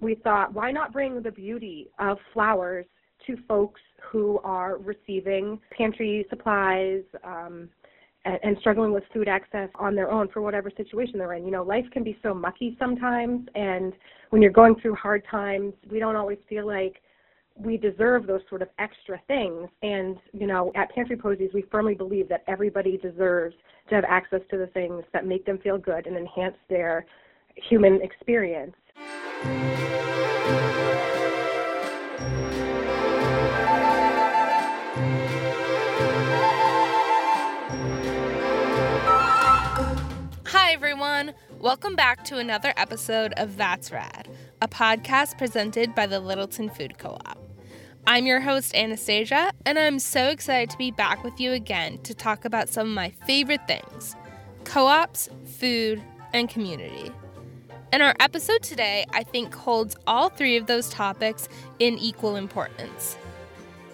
we 0.00 0.14
thought, 0.16 0.52
why 0.52 0.70
not 0.70 0.92
bring 0.92 1.22
the 1.22 1.32
beauty 1.32 1.88
of 1.98 2.18
flowers 2.32 2.86
to 3.26 3.36
folks 3.46 3.80
who 4.10 4.38
are 4.44 4.78
receiving 4.78 5.60
pantry 5.76 6.24
supplies 6.30 7.02
um, 7.24 7.68
and, 8.24 8.38
and 8.42 8.56
struggling 8.60 8.92
with 8.92 9.04
food 9.12 9.28
access 9.28 9.68
on 9.74 9.94
their 9.94 10.10
own 10.10 10.28
for 10.28 10.40
whatever 10.42 10.70
situation 10.76 11.18
they're 11.18 11.34
in. 11.34 11.44
You 11.44 11.50
know, 11.50 11.62
life 11.62 11.84
can 11.92 12.04
be 12.04 12.18
so 12.22 12.32
mucky 12.32 12.76
sometimes, 12.78 13.48
and 13.54 13.92
when 14.30 14.42
you're 14.42 14.50
going 14.50 14.76
through 14.80 14.94
hard 14.94 15.22
times, 15.30 15.74
we 15.90 15.98
don't 15.98 16.16
always 16.16 16.38
feel 16.48 16.66
like 16.66 17.00
we 17.56 17.76
deserve 17.76 18.26
those 18.26 18.40
sort 18.48 18.62
of 18.62 18.68
extra 18.78 19.20
things. 19.26 19.68
And, 19.82 20.16
you 20.32 20.46
know, 20.46 20.72
at 20.76 20.94
Pantry 20.94 21.16
Posies, 21.16 21.50
we 21.52 21.64
firmly 21.72 21.94
believe 21.94 22.28
that 22.28 22.44
everybody 22.46 22.98
deserves 22.98 23.56
to 23.88 23.96
have 23.96 24.04
access 24.04 24.40
to 24.50 24.58
the 24.58 24.68
things 24.68 25.02
that 25.12 25.26
make 25.26 25.44
them 25.44 25.58
feel 25.58 25.76
good 25.76 26.06
and 26.06 26.16
enhance 26.16 26.56
their 26.68 27.04
human 27.56 28.00
experience. 28.00 28.74
Welcome 41.60 41.96
back 41.96 42.22
to 42.26 42.38
another 42.38 42.72
episode 42.76 43.32
of 43.36 43.56
That's 43.56 43.90
Rad, 43.90 44.28
a 44.62 44.68
podcast 44.68 45.36
presented 45.38 45.92
by 45.92 46.06
the 46.06 46.20
Littleton 46.20 46.68
Food 46.68 46.98
Co 46.98 47.18
op. 47.26 47.36
I'm 48.06 48.26
your 48.26 48.38
host, 48.38 48.76
Anastasia, 48.76 49.50
and 49.66 49.76
I'm 49.76 49.98
so 49.98 50.28
excited 50.28 50.70
to 50.70 50.78
be 50.78 50.92
back 50.92 51.24
with 51.24 51.40
you 51.40 51.50
again 51.50 51.98
to 52.04 52.14
talk 52.14 52.44
about 52.44 52.68
some 52.68 52.86
of 52.86 52.94
my 52.94 53.10
favorite 53.26 53.66
things 53.66 54.14
co 54.62 54.86
ops, 54.86 55.28
food, 55.46 56.00
and 56.32 56.48
community. 56.48 57.10
And 57.90 58.04
our 58.04 58.14
episode 58.20 58.62
today, 58.62 59.04
I 59.12 59.24
think, 59.24 59.52
holds 59.52 59.96
all 60.06 60.28
three 60.28 60.56
of 60.56 60.66
those 60.66 60.88
topics 60.88 61.48
in 61.80 61.98
equal 61.98 62.36
importance. 62.36 63.18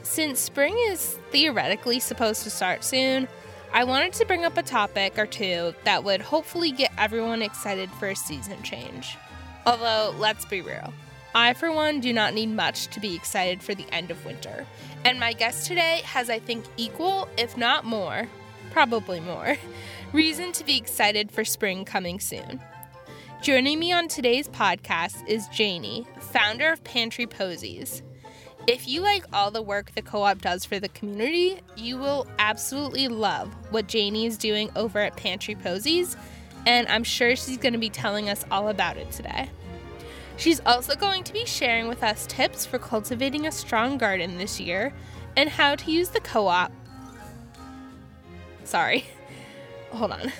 Since 0.02 0.38
spring 0.38 0.76
is 0.88 1.18
theoretically 1.30 1.98
supposed 1.98 2.42
to 2.42 2.50
start 2.50 2.84
soon, 2.84 3.26
I 3.74 3.82
wanted 3.82 4.12
to 4.12 4.24
bring 4.24 4.44
up 4.44 4.56
a 4.56 4.62
topic 4.62 5.18
or 5.18 5.26
two 5.26 5.74
that 5.82 6.04
would 6.04 6.20
hopefully 6.20 6.70
get 6.70 6.92
everyone 6.96 7.42
excited 7.42 7.90
for 7.90 8.06
a 8.06 8.14
season 8.14 8.62
change. 8.62 9.18
Although, 9.66 10.14
let's 10.16 10.44
be 10.44 10.60
real, 10.60 10.94
I, 11.34 11.54
for 11.54 11.72
one, 11.72 11.98
do 11.98 12.12
not 12.12 12.34
need 12.34 12.50
much 12.50 12.86
to 12.90 13.00
be 13.00 13.16
excited 13.16 13.64
for 13.64 13.74
the 13.74 13.92
end 13.92 14.12
of 14.12 14.24
winter. 14.24 14.64
And 15.04 15.18
my 15.18 15.32
guest 15.32 15.66
today 15.66 16.02
has, 16.04 16.30
I 16.30 16.38
think, 16.38 16.66
equal, 16.76 17.28
if 17.36 17.56
not 17.56 17.84
more, 17.84 18.28
probably 18.70 19.18
more, 19.18 19.56
reason 20.12 20.52
to 20.52 20.64
be 20.64 20.76
excited 20.76 21.32
for 21.32 21.44
spring 21.44 21.84
coming 21.84 22.20
soon. 22.20 22.60
Joining 23.42 23.80
me 23.80 23.90
on 23.90 24.06
today's 24.06 24.46
podcast 24.46 25.26
is 25.26 25.48
Janie, 25.48 26.06
founder 26.20 26.70
of 26.70 26.84
Pantry 26.84 27.26
Posies. 27.26 28.02
If 28.66 28.88
you 28.88 29.02
like 29.02 29.26
all 29.30 29.50
the 29.50 29.60
work 29.60 29.92
the 29.94 30.00
co 30.00 30.22
op 30.22 30.40
does 30.40 30.64
for 30.64 30.80
the 30.80 30.88
community, 30.88 31.60
you 31.76 31.98
will 31.98 32.26
absolutely 32.38 33.08
love 33.08 33.52
what 33.70 33.88
Janie 33.88 34.24
is 34.24 34.38
doing 34.38 34.70
over 34.74 35.00
at 35.00 35.16
Pantry 35.16 35.54
Posies, 35.54 36.16
and 36.64 36.88
I'm 36.88 37.04
sure 37.04 37.36
she's 37.36 37.58
going 37.58 37.74
to 37.74 37.78
be 37.78 37.90
telling 37.90 38.30
us 38.30 38.42
all 38.50 38.70
about 38.70 38.96
it 38.96 39.10
today. 39.10 39.50
She's 40.38 40.60
also 40.64 40.96
going 40.96 41.24
to 41.24 41.32
be 41.34 41.44
sharing 41.44 41.88
with 41.88 42.02
us 42.02 42.26
tips 42.26 42.64
for 42.64 42.78
cultivating 42.78 43.46
a 43.46 43.52
strong 43.52 43.98
garden 43.98 44.38
this 44.38 44.58
year 44.58 44.94
and 45.36 45.50
how 45.50 45.74
to 45.74 45.90
use 45.90 46.08
the 46.08 46.20
co 46.20 46.46
op. 46.46 46.72
Sorry. 48.64 49.04
Hold 49.90 50.12
on. 50.12 50.32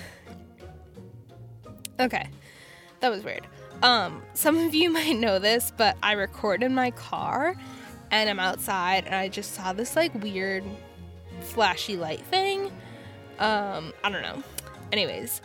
Okay. 1.99 2.27
That 3.01 3.09
was 3.09 3.23
weird. 3.23 3.45
Um, 3.83 4.23
some 4.33 4.57
of 4.57 4.73
you 4.73 4.89
might 4.91 5.15
know 5.15 5.37
this, 5.37 5.71
but 5.77 5.95
I 6.01 6.13
record 6.13 6.63
in 6.63 6.73
my 6.73 6.89
car 6.89 7.55
and 8.21 8.29
I'm 8.29 8.39
outside 8.39 9.05
and 9.05 9.15
I 9.15 9.27
just 9.27 9.53
saw 9.53 9.73
this 9.73 9.95
like 9.95 10.13
weird 10.23 10.63
flashy 11.41 11.97
light 11.97 12.21
thing. 12.21 12.71
Um, 13.39 13.93
I 14.03 14.09
don't 14.09 14.21
know. 14.21 14.41
Anyways, 14.91 15.41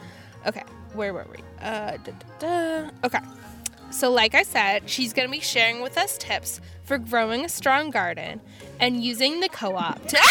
okay, 0.47 0.63
where 0.95 1.13
were 1.13 1.27
we? 1.31 1.43
Uh, 1.61 1.97
da, 1.97 2.13
da, 2.13 2.27
da. 2.39 2.91
Okay. 3.05 3.19
So, 3.91 4.11
like 4.13 4.37
I 4.37 4.45
said, 4.45 4.89
she's 4.89 5.13
going 5.13 5.27
to 5.27 5.33
be 5.33 5.41
sharing 5.41 5.83
with 5.83 5.99
us 5.99 6.17
tips 6.17 6.61
for 6.85 6.97
growing 6.97 7.45
a 7.45 7.49
strong 7.49 7.91
garden 7.91 8.41
and 8.79 9.03
using 9.03 9.41
the 9.41 9.49
co 9.49 9.75
op 9.75 10.07
to. 10.07 10.17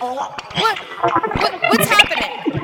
what? 0.00 0.42
what? 0.58 0.78
What's 1.70 1.88
happening? 1.88 2.55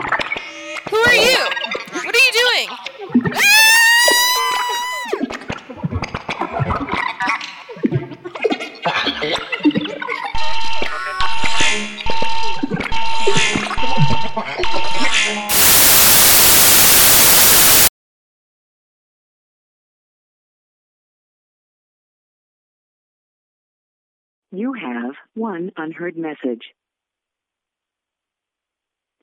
You 24.55 24.75
have 24.75 25.15
one 25.33 25.73
unheard 25.79 26.15
message. 26.15 26.75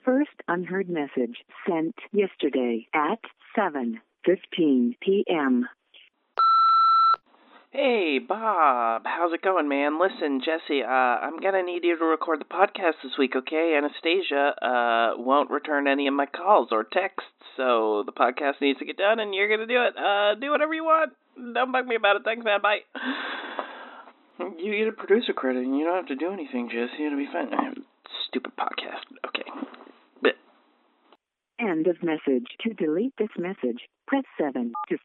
First 0.03 0.31
unheard 0.47 0.90
message 0.90 1.38
sent 1.67 1.94
yesterday 2.12 2.88
at 2.95 3.19
7:15 3.56 4.95
p.m. 5.00 5.69
Hey, 7.69 8.17
Bob. 8.17 9.03
How's 9.06 9.31
it 9.31 9.44
going, 9.44 9.69
man? 9.69 10.00
Listen, 10.00 10.41
Jesse, 10.44 10.81
uh, 10.81 10.88
I'm 10.88 11.38
gonna 11.40 11.61
need 11.61 11.84
you 11.84 11.96
to 11.96 12.06
record 12.06 12.40
the 12.41 12.46
podcast 12.46 12.96
this 13.03 13.16
week, 13.19 13.35
okay? 13.35 13.75
Anastasia, 13.78 14.56
uh, 14.66 15.22
won't 15.22 15.51
return 15.51 15.88
any 15.88 16.07
of 16.07 16.16
my 16.16 16.25
calls 16.25 16.69
or 16.72 16.84
texts, 16.84 17.29
so 17.56 18.01
the 18.03 18.11
podcast 18.11 18.61
needs 18.61 18.79
to 18.79 18.85
get 18.85 18.97
done, 18.97 19.19
and 19.19 19.35
you're 19.35 19.47
gonna 19.47 19.67
do 19.67 19.84
it. 19.84 19.96
Uh, 19.96 20.34
do 20.41 20.50
whatever 20.50 20.73
you 20.73 20.85
want. 20.85 21.13
Don't 21.53 21.72
bug 21.72 21.85
me 21.85 21.94
about 21.94 22.16
it. 22.16 22.23
Thanks, 22.25 22.44
man. 22.44 22.61
Bye. 22.63 22.79
You 24.40 24.78
get 24.78 24.88
a 24.88 24.92
producer 24.92 25.34
credit, 25.34 25.64
and 25.64 25.78
you 25.78 25.86
don't 25.86 25.96
have 25.96 26.08
to 26.08 26.16
do 26.16 26.32
anything, 26.32 26.70
Jesse. 26.70 27.06
It'll 27.06 27.18
be 27.18 27.28
fine. 27.32 27.54
I 27.54 27.68
am 27.68 27.86
stupid 28.28 28.54
podcast. 28.58 29.04
Okay. 29.28 29.44
But 30.22 30.36
End 31.60 31.88
of 31.88 31.98
message. 32.02 32.46
To 32.62 32.74
delete 32.74 33.14
this 33.18 33.30
message, 33.38 33.82
press 34.08 34.24
7. 34.40 34.72
To 34.90 34.98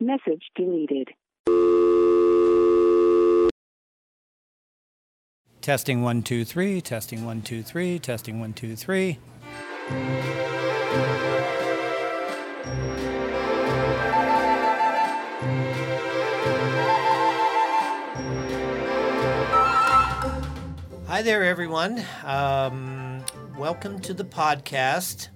message 0.00 0.42
deleted. 0.56 1.10
Testing 5.60 6.02
one, 6.02 6.22
two, 6.22 6.44
three. 6.44 6.80
Testing 6.80 7.24
one, 7.24 7.42
two, 7.42 7.62
three. 7.62 7.98
Testing 7.98 8.38
one, 8.40 8.52
two, 8.52 8.76
three. 8.76 9.18
Hi 21.14 21.22
there, 21.22 21.44
everyone. 21.44 22.04
Um, 22.24 23.24
welcome 23.56 24.00
to 24.00 24.12
the 24.12 24.24
podcast. 24.24 25.28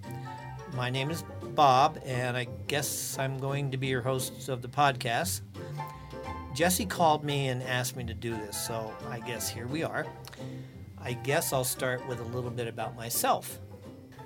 My 0.74 0.90
name 0.90 1.08
is 1.08 1.22
Bob, 1.54 2.00
and 2.04 2.36
I 2.36 2.48
guess 2.66 3.16
I'm 3.16 3.38
going 3.38 3.70
to 3.70 3.76
be 3.76 3.86
your 3.86 4.02
host 4.02 4.48
of 4.48 4.60
the 4.60 4.66
podcast. 4.66 5.42
Jesse 6.52 6.84
called 6.84 7.22
me 7.22 7.46
and 7.46 7.62
asked 7.62 7.94
me 7.94 8.02
to 8.02 8.12
do 8.12 8.34
this, 8.34 8.56
so 8.56 8.92
I 9.08 9.20
guess 9.20 9.48
here 9.48 9.68
we 9.68 9.84
are. 9.84 10.04
I 11.00 11.12
guess 11.12 11.52
I'll 11.52 11.62
start 11.62 12.04
with 12.08 12.18
a 12.18 12.24
little 12.24 12.50
bit 12.50 12.66
about 12.66 12.96
myself. 12.96 13.60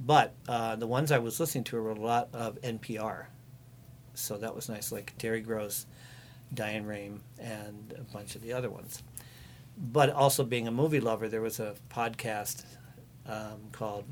But 0.00 0.34
uh, 0.46 0.76
the 0.76 0.86
ones 0.86 1.10
I 1.10 1.18
was 1.18 1.40
listening 1.40 1.64
to 1.64 1.82
were 1.82 1.90
a 1.90 1.94
lot 1.94 2.28
of 2.32 2.60
NPR. 2.62 3.26
So 4.14 4.38
that 4.38 4.54
was 4.54 4.68
nice, 4.68 4.92
like 4.92 5.14
Terry 5.18 5.40
Gross, 5.40 5.86
Diane 6.52 6.86
Rehm, 6.86 7.20
and 7.38 7.94
a 7.98 8.02
bunch 8.12 8.34
of 8.34 8.42
the 8.42 8.52
other 8.52 8.70
ones. 8.70 9.02
But 9.80 10.10
also 10.10 10.42
being 10.42 10.66
a 10.66 10.72
movie 10.72 10.98
lover, 11.00 11.28
there 11.28 11.40
was 11.40 11.60
a 11.60 11.76
podcast 11.88 12.64
um, 13.26 13.68
called 13.70 14.04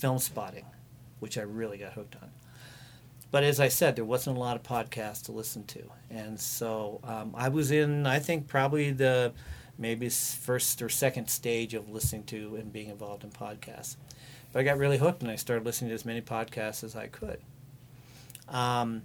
Filmspotting, 0.00 0.64
which 1.18 1.36
I 1.36 1.42
really 1.42 1.78
got 1.78 1.94
hooked 1.94 2.16
on. 2.22 2.30
but 3.30 3.44
as 3.44 3.60
I 3.60 3.68
said, 3.68 3.96
there 3.96 4.04
wasn't 4.04 4.36
a 4.36 4.40
lot 4.40 4.56
of 4.56 4.62
podcasts 4.62 5.24
to 5.24 5.32
listen 5.32 5.64
to, 5.66 5.82
and 6.10 6.38
so 6.38 7.00
um, 7.04 7.32
I 7.36 7.48
was 7.48 7.70
in, 7.70 8.06
I 8.06 8.18
think, 8.18 8.46
probably 8.48 8.90
the 8.92 9.32
maybe 9.78 10.08
first 10.08 10.82
or 10.82 10.88
second 10.88 11.28
stage 11.28 11.74
of 11.74 11.88
listening 11.88 12.24
to 12.24 12.56
and 12.56 12.72
being 12.72 12.90
involved 12.90 13.24
in 13.24 13.30
podcasts. 13.30 13.96
But 14.52 14.60
I 14.60 14.62
got 14.64 14.78
really 14.78 14.98
hooked, 14.98 15.22
and 15.22 15.30
I 15.30 15.36
started 15.36 15.64
listening 15.64 15.90
to 15.90 15.94
as 15.94 16.04
many 16.04 16.20
podcasts 16.20 16.82
as 16.84 16.96
I 16.96 17.06
could. 17.06 17.40
Um, 18.48 19.02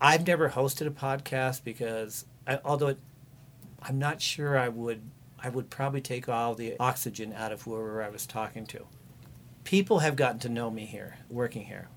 I've 0.00 0.26
never 0.26 0.48
hosted 0.48 0.86
a 0.86 0.90
podcast 0.90 1.62
because, 1.62 2.24
I, 2.46 2.58
although 2.64 2.88
it, 2.88 2.98
I'm 3.82 3.98
not 3.98 4.20
sure 4.20 4.58
I 4.58 4.68
would, 4.68 5.02
I 5.42 5.48
would 5.48 5.70
probably 5.70 6.00
take 6.00 6.28
all 6.28 6.54
the 6.54 6.76
oxygen 6.78 7.32
out 7.32 7.52
of 7.52 7.62
whoever 7.62 8.02
I 8.02 8.08
was 8.08 8.26
talking 8.26 8.66
to. 8.66 8.86
People 9.64 10.00
have 10.00 10.16
gotten 10.16 10.38
to 10.40 10.48
know 10.48 10.70
me 10.70 10.86
here, 10.86 11.18
working 11.28 11.64
here. 11.64 11.88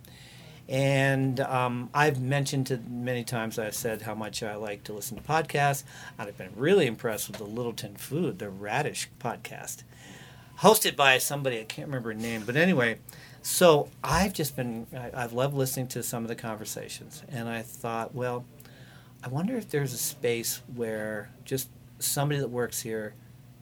And 0.69 1.39
um, 1.41 1.89
I've 1.93 2.21
mentioned 2.21 2.67
to 2.67 2.77
many 2.77 3.23
times 3.23 3.59
I've 3.59 3.75
said 3.75 4.03
how 4.03 4.15
much 4.15 4.41
I 4.41 4.55
like 4.55 4.83
to 4.85 4.93
listen 4.93 5.17
to 5.17 5.23
podcasts. 5.23 5.83
I've 6.17 6.37
been 6.37 6.53
really 6.55 6.85
impressed 6.87 7.27
with 7.27 7.37
the 7.37 7.43
Littleton 7.43 7.95
Food, 7.95 8.39
the 8.39 8.49
Radish 8.49 9.09
podcast, 9.19 9.83
hosted 10.59 10.95
by 10.95 11.17
somebody 11.17 11.59
I 11.59 11.65
can't 11.65 11.87
remember 11.87 12.13
her 12.13 12.19
name, 12.19 12.43
but 12.45 12.55
anyway. 12.55 12.99
So 13.41 13.89
I've 14.01 14.31
just 14.31 14.55
been 14.55 14.87
I, 14.95 15.11
I've 15.13 15.33
loved 15.33 15.53
listening 15.53 15.87
to 15.87 16.03
some 16.03 16.23
of 16.23 16.29
the 16.29 16.35
conversations, 16.35 17.23
and 17.27 17.49
I 17.49 17.61
thought, 17.61 18.15
well, 18.15 18.45
I 19.23 19.29
wonder 19.29 19.55
if 19.55 19.69
there's 19.69 19.93
a 19.93 19.97
space 19.97 20.61
where 20.75 21.29
just 21.45 21.69
somebody 21.99 22.39
that 22.39 22.49
works 22.49 22.81
here 22.81 23.13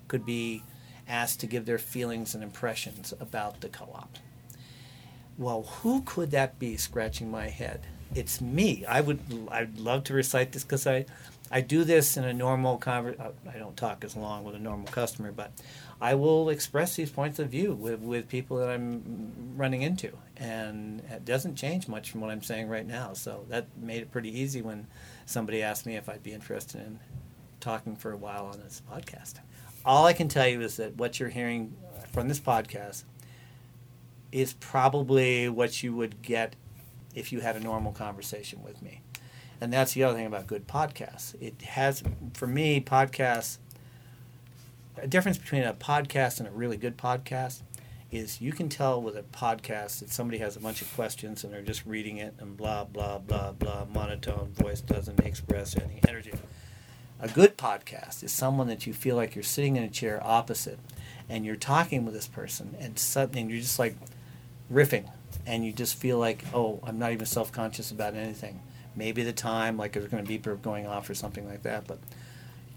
could 0.08 0.26
be 0.26 0.64
asked 1.08 1.40
to 1.42 1.48
give 1.48 1.66
their 1.66 1.78
feelings 1.78 2.34
and 2.34 2.44
impressions 2.44 3.14
about 3.20 3.62
the 3.62 3.70
co-op 3.70 4.18
well, 5.42 5.64
who 5.64 6.02
could 6.04 6.32
that 6.32 6.60
be 6.60 6.78
scratching 6.78 7.32
my 7.32 7.48
head? 7.50 7.82
It's 8.14 8.42
me. 8.42 8.86
I 8.86 9.02
would 9.02 9.20
I'd 9.50 9.80
love 9.80 10.04
to 10.06 10.14
recite 10.14 10.52
this 10.52 10.64
because 10.64 10.86
I, 10.86 11.06
I 11.50 11.62
do 11.62 11.84
this 11.84 12.18
in 12.18 12.26
a 12.26 12.34
normal 12.34 12.78
conversation. 12.78 13.26
Uh, 13.26 13.50
I 13.50 13.58
don't 13.58 13.76
talk 13.76 14.04
as 14.04 14.16
long 14.16 14.44
with 14.44 14.56
a 14.56 14.60
normal 14.60 14.88
customer, 14.88 15.32
but 15.32 15.52
I 16.02 16.16
will 16.16 16.50
express 16.50 16.96
these 16.96 17.10
points 17.10 17.40
of 17.40 17.50
view 17.50 17.74
with, 17.74 18.02
with 18.02 18.28
people 18.28 18.58
that 18.58 18.70
I'm 18.70 19.32
running 19.56 19.82
into. 19.82 20.16
And 20.38 21.02
it 21.10 21.26
doesn't 21.26 21.56
change 21.56 21.88
much 21.88 22.12
from 22.12 22.22
what 22.22 22.30
I'm 22.30 22.44
saying 22.44 22.68
right 22.68 22.86
now. 22.86 23.14
So 23.14 23.46
that 23.50 23.66
made 23.78 24.02
it 24.02 24.12
pretty 24.12 24.38
easy 24.38 24.62
when 24.62 24.88
somebody 25.26 25.62
asked 25.62 25.86
me 25.86 25.96
if 25.96 26.10
I'd 26.10 26.24
be 26.24 26.34
interested 26.34 26.82
in 26.82 27.00
talking 27.60 27.96
for 27.96 28.12
a 28.12 28.18
while 28.18 28.46
on 28.46 28.60
this 28.60 28.82
podcast. 28.92 29.36
All 29.86 30.06
I 30.06 30.14
can 30.14 30.28
tell 30.28 30.48
you 30.48 30.62
is 30.62 30.78
that 30.78 30.98
what 30.98 31.20
you're 31.20 31.30
hearing 31.30 31.76
from 32.12 32.28
this 32.28 32.40
podcast 32.40 33.04
is 34.32 34.54
probably 34.54 35.50
what 35.50 35.84
you 35.84 35.96
would 35.96 36.22
get 36.22 36.56
if 37.14 37.32
you 37.32 37.42
had 37.42 37.56
a 37.56 37.60
normal 37.60 37.92
conversation 37.92 38.64
with 38.64 38.82
me. 38.82 39.02
And 39.60 39.72
that's 39.72 39.94
the 39.94 40.04
other 40.04 40.16
thing 40.16 40.26
about 40.26 40.48
good 40.48 40.68
podcasts. 40.68 41.36
It 41.42 41.62
has, 41.62 42.04
for 42.34 42.48
me, 42.48 42.82
podcasts, 42.82 43.60
a 44.98 45.08
difference 45.08 45.38
between 45.38 45.64
a 45.64 45.74
podcast 45.74 46.40
and 46.40 46.48
a 46.48 46.52
really 46.52 46.78
good 46.78 46.98
podcast 46.98 47.62
is 48.12 48.42
you 48.42 48.52
can 48.52 48.70
tell 48.70 49.02
with 49.02 49.16
a 49.16 49.24
podcast 49.24 50.00
that 50.00 50.10
somebody 50.10 50.38
has 50.40 50.56
a 50.56 50.60
bunch 50.60 50.82
of 50.82 50.94
questions 50.94 51.44
and 51.44 51.54
they're 51.54 51.62
just 51.62 51.86
reading 51.86 52.18
it 52.18 52.34
and 52.40 52.58
blah, 52.58 52.84
blah, 52.84 53.18
blah, 53.18 53.52
blah, 53.54 53.86
monotone 53.94 54.52
voice 54.54 54.82
doesn't 54.82 55.20
express 55.22 55.76
any 55.78 56.02
energy. 56.08 56.34
A 57.20 57.28
good 57.28 57.58
podcast 57.58 58.24
is 58.24 58.32
someone 58.32 58.68
that 58.68 58.86
you 58.86 58.94
feel 58.94 59.16
like 59.16 59.36
you're 59.36 59.44
sitting 59.44 59.76
in 59.76 59.84
a 59.84 59.90
chair 59.90 60.20
opposite 60.24 60.80
and 61.30 61.46
you're 61.46 61.56
talking 61.56 62.04
with 62.04 62.14
this 62.14 62.28
person 62.28 62.76
and 62.80 63.00
suddenly 63.00 63.44
you're 63.54 63.62
just 63.62 63.80
like, 63.80 63.96
riffing 64.72 65.10
and 65.46 65.66
you 65.66 65.74
just 65.74 65.96
feel 65.96 66.18
like, 66.18 66.44
oh, 66.54 66.80
I'm 66.84 67.00
not 67.00 67.12
even 67.12 67.26
self 67.26 67.52
conscious 67.52 67.92
about 67.92 68.16
anything. 68.16 68.62
Maybe 68.96 69.24
the 69.24 69.34
time, 69.34 69.78
like 69.78 69.94
there's 69.94 70.08
going 70.08 70.24
to 70.24 70.28
be 70.28 70.38
beeper 70.38 70.62
going 70.62 70.88
off 70.88 71.10
or 71.10 71.14
something 71.14 71.48
like 71.48 71.64
that, 71.64 71.88
but 71.88 72.00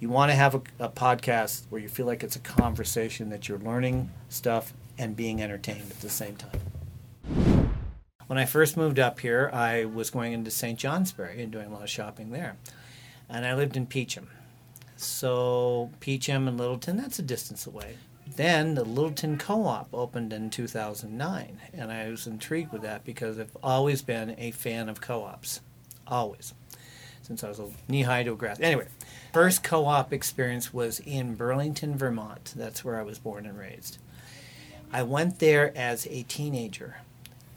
you 0.01 0.09
want 0.09 0.31
to 0.31 0.35
have 0.35 0.55
a, 0.55 0.63
a, 0.79 0.89
podcast 0.89 1.65
where 1.71 1.81
you 1.81 1.89
feel 1.89 2.07
like 2.07 2.23
it's 2.23 2.37
a 2.37 2.41
conversation 2.41 3.31
that 3.31 3.49
you're 3.49 3.59
learning 3.59 4.11
stuff 4.29 4.73
and 4.99 5.17
being 5.17 5.43
entertained 5.43 5.91
at 5.91 6.01
the 6.01 6.11
same 6.11 6.37
time. 6.37 7.71
When 8.27 8.39
I 8.39 8.47
first 8.47 8.77
moved 8.77 8.99
up 8.99 9.21
here, 9.21 9.51
I 9.53 9.85
was 9.85 10.11
going 10.11 10.33
into 10.33 10.51
St. 10.51 10.79
Johnsbury 10.79 11.43
and 11.43 11.53
doing 11.53 11.67
a 11.67 11.73
lot 11.73 11.83
of 11.83 11.91
shopping 11.91 12.31
there. 12.31 12.57
And 13.29 13.45
I 13.45 13.55
lived 13.55 13.77
in 13.77 13.87
Peacham. 13.87 14.29
So, 14.97 15.91
Peacham 16.01 16.49
and 16.49 16.57
Littleton, 16.57 16.97
that's 16.97 17.19
a 17.19 17.23
distance 17.23 17.67
away 17.67 17.97
then 18.37 18.75
the 18.75 18.85
Littleton 18.85 19.39
Co-op 19.39 19.89
opened 19.93 20.33
in 20.33 20.51
2009, 20.51 21.61
and 21.73 21.93
I 21.93 22.09
was 22.09 22.27
intrigued 22.27 22.73
with 22.73 22.83
that 22.83 23.05
because 23.05 23.39
I've 23.39 23.57
always 23.63 24.03
been 24.03 24.35
a 24.39 24.51
fan 24.51 24.89
of 24.89 25.01
co-ops, 25.01 25.61
always, 26.07 26.55
since 27.23 27.45
I 27.45 27.49
was 27.49 27.59
a 27.59 27.69
knee-high 27.89 28.25
to 28.25 28.33
a 28.33 28.37
grass. 28.37 28.59
Anyway, 28.61 28.89
first 29.33 29.63
co-op 29.63 30.13
experience 30.13 30.73
was 30.73 31.01
in 31.01 31.35
Burlington, 31.35 31.97
Vermont. 31.97 32.55
That's 32.57 32.85
where 32.85 32.99
I 32.99 33.03
was 33.03 33.19
born 33.19 33.47
and 33.47 33.59
raised. 33.59 33.99
I 34.95 35.03
went 35.03 35.41
there 35.41 35.77
as 35.77 36.07
a 36.07 36.23
teenager, 36.23 36.99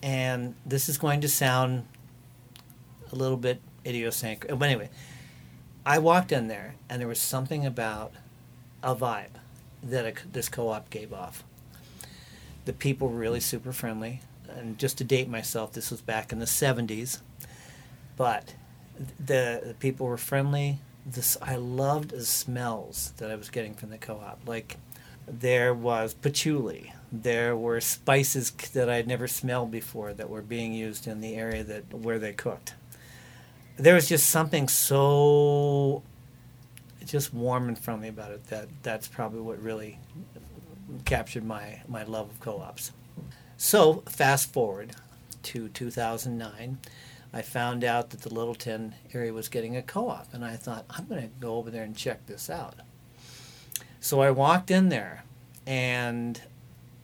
and 0.02 0.56
this 0.66 0.90
is 0.90 0.98
going 0.98 1.22
to 1.22 1.30
sound 1.30 1.86
a 3.12 3.16
little 3.16 3.38
bit 3.38 3.62
idiosyncratic. 3.86 4.58
But 4.58 4.68
anyway, 4.68 4.90
I 5.86 6.00
walked 6.00 6.32
in 6.32 6.48
there, 6.48 6.74
and 6.90 7.00
there 7.00 7.08
was 7.08 7.22
something 7.22 7.64
about 7.64 8.12
a 8.82 8.96
vibe 8.96 9.38
that 9.84 10.04
a, 10.04 10.14
this 10.34 10.50
co-op 10.50 10.90
gave 10.90 11.14
off. 11.14 11.44
The 12.66 12.74
people 12.74 13.10
were 13.10 13.20
really 13.20 13.40
super 13.40 13.72
friendly, 13.72 14.22
and 14.50 14.80
just 14.80 14.98
to 14.98 15.04
date 15.04 15.30
myself, 15.30 15.74
this 15.74 15.92
was 15.92 16.02
back 16.02 16.32
in 16.32 16.40
the 16.40 16.46
'70s, 16.46 17.20
but 18.16 18.56
the, 19.24 19.62
the 19.64 19.76
people 19.80 20.08
were 20.08 20.18
friendly. 20.18 20.80
This 21.06 21.38
I 21.40 21.58
loved 21.58 22.10
the 22.10 22.26
smells 22.26 23.14
that 23.18 23.30
I 23.30 23.36
was 23.36 23.52
getting 23.52 23.76
from 23.76 23.92
the 23.92 24.00
co-op. 24.00 24.40
Like 24.48 24.78
there 25.28 25.72
was 25.72 26.16
patchouli, 26.16 26.94
there 27.12 27.56
were 27.56 27.80
spices 27.80 28.52
that 28.74 28.90
I'd 28.90 29.08
never 29.08 29.28
smelled 29.28 29.72
before 29.72 30.14
that 30.14 30.30
were 30.30 30.42
being 30.42 30.74
used 30.74 31.08
in 31.08 31.22
the 31.22 31.36
area 31.36 31.64
that 31.64 31.94
where 31.94 32.20
they 32.20 32.34
cooked. 32.34 32.74
There 33.78 33.96
was 33.96 34.10
just 34.10 34.30
something 34.30 34.68
so 34.68 36.04
just 37.06 37.34
warm 37.34 37.70
and 37.70 37.80
friendly 37.80 38.10
about 38.10 38.32
it. 38.32 38.48
That 38.48 38.68
that's 38.84 39.08
probably 39.08 39.42
what 39.42 39.62
really 39.62 40.00
captured 41.06 41.46
my 41.46 41.82
my 41.88 42.04
love 42.04 42.30
of 42.30 42.40
co-ops. 42.40 42.92
So 43.56 44.04
fast 44.08 44.54
forward 44.54 44.92
to 45.44 45.70
2009, 45.70 46.78
I 47.34 47.42
found 47.42 47.84
out 47.84 48.10
that 48.12 48.22
the 48.22 48.34
Littleton 48.34 48.96
area 49.14 49.34
was 49.34 49.48
getting 49.48 49.76
a 49.76 49.82
co-op, 49.82 50.34
and 50.34 50.44
I 50.46 50.56
thought 50.56 50.86
I'm 50.90 51.06
going 51.06 51.22
to 51.22 51.30
go 51.40 51.56
over 51.56 51.72
there 51.72 51.84
and 51.84 51.96
check 51.96 52.26
this 52.26 52.50
out. 52.50 52.76
So 54.00 54.22
I 54.22 54.32
walked 54.32 54.70
in 54.70 54.90
there 54.90 55.24
and 55.66 56.42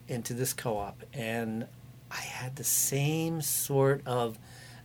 into 0.08 0.34
this 0.34 0.54
co-op, 0.54 1.04
and 1.14 1.68
I 2.12 2.22
had 2.22 2.56
the 2.56 2.64
same 2.64 3.42
sort 3.42 4.02
of 4.06 4.38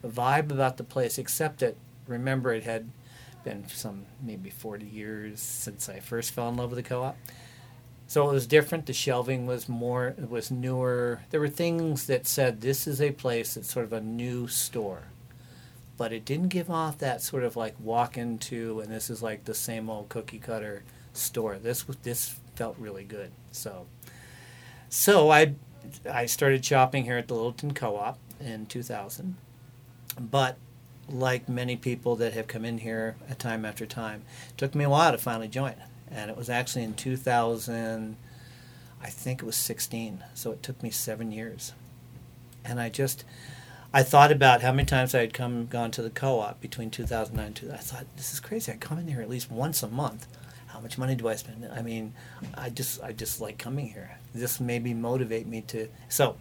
vibe 0.05 0.51
about 0.51 0.77
the 0.77 0.85
place, 0.85 1.19
except 1.19 1.61
that 1.61 1.77
remember 2.07 2.53
it 2.53 2.65
had 2.65 2.91
been 3.45 3.69
some 3.69 4.07
maybe 4.23 4.51
40 4.51 4.87
years 4.87 5.41
since 5.41 5.89
I 5.89 6.01
first 6.01 6.33
fell 6.33 6.49
in 6.49 6.57
love 6.57 6.71
with 6.71 6.77
the 6.77 6.89
co-op. 6.89 7.17
So 8.07 8.29
it 8.31 8.33
was 8.33 8.47
different. 8.47 8.87
The 8.87 8.95
shelving 8.95 9.47
was 9.47 9.69
more, 9.69 10.09
it 10.09 10.31
was 10.31 10.51
newer. 10.51 11.21
There 11.31 11.41
were 11.41 11.49
things 11.49 12.07
that 12.07 12.27
said 12.27 12.61
this 12.61 12.87
is 12.87 13.03
a 13.03 13.11
place 13.11 13.55
that's 13.55 13.71
sort 13.71 13.85
of 13.85 13.93
a 13.93 14.01
new 14.01 14.49
store. 14.49 15.05
But 15.99 16.13
it 16.13 16.25
didn't 16.25 16.49
give 16.49 16.71
off 16.71 16.99
that 16.99 17.21
sort 17.21 17.43
of 17.43 17.57
like 17.57 17.75
walk 17.79 18.17
into 18.17 18.81
and 18.81 18.91
this 18.91 19.11
is 19.11 19.23
like 19.23 19.45
the 19.45 19.55
same 19.55 19.91
old 19.91 20.09
cookie 20.09 20.39
cutter 20.39 20.85
store. 21.13 21.59
This 21.59 21.83
this 22.03 22.37
felt 22.55 22.77
really 22.79 23.05
good. 23.05 23.31
So 23.53 23.87
so 24.89 25.31
I 25.31 25.55
I 26.11 26.27
started 26.27 26.65
shopping 26.65 27.05
here 27.05 27.17
at 27.19 27.29
the 27.29 27.35
Littleton 27.35 27.75
Co-op 27.75 28.19
in 28.41 28.67
2000. 28.67 29.37
But 30.19 30.57
like 31.09 31.49
many 31.49 31.77
people 31.77 32.17
that 32.17 32.35
have 32.35 32.47
come 32.47 32.65
in 32.65 32.79
here 32.79 33.17
time 33.39 33.65
after 33.65 33.87
time, 33.87 34.23
it 34.51 34.59
took 34.59 34.75
me 34.75 34.85
a 34.85 34.91
while 34.91 35.13
to 35.13 35.19
finally 35.19 35.49
join. 35.49 35.75
And 36.11 36.31
it 36.31 36.37
was 36.37 36.51
actually 36.51 36.85
in 36.85 36.95
2000, 36.95 38.17
I 39.03 39.09
think 39.09 39.43
it 39.43 39.47
was 39.47 39.57
16. 39.57 40.25
So 40.35 40.53
it 40.53 40.63
took 40.63 40.83
me 40.83 40.91
seven 40.91 41.33
years. 41.33 41.73
And 42.65 42.81
I 42.81 42.89
just, 42.89 43.25
I 43.93 44.03
thought 44.03 44.33
about 44.33 44.63
how 44.63 44.73
many 44.73 44.87
times 44.87 45.15
I 45.15 45.21
had 45.21 45.33
come 45.33 45.67
gone 45.67 45.91
to 45.93 46.03
the 46.03 46.11
co-op 46.11 46.61
between 46.61 46.91
2009 46.91 47.47
and 47.47 47.57
2000. 47.57 47.79
I 47.79 47.83
thought 47.83 48.17
this 48.17 48.33
is 48.33 48.41
crazy. 48.41 48.73
I 48.73 48.77
come 48.77 48.99
in 48.99 49.09
here 49.09 49.21
at 49.21 49.31
least 49.31 49.51
once 49.51 49.83
a 49.83 49.89
month. 49.89 50.27
How 50.67 50.81
much 50.81 50.99
money 50.99 51.15
do 51.15 51.29
I 51.29 51.35
spend? 51.35 51.67
I 51.75 51.83
mean, 51.83 52.13
I 52.55 52.69
just 52.69 53.03
I 53.03 53.13
just 53.13 53.41
like 53.41 53.59
coming 53.59 53.89
here. 53.89 54.19
This 54.41 54.61
maybe 54.61 54.95
motivate 54.95 55.47
me 55.47 55.63
to. 55.63 55.89
So 56.09 56.37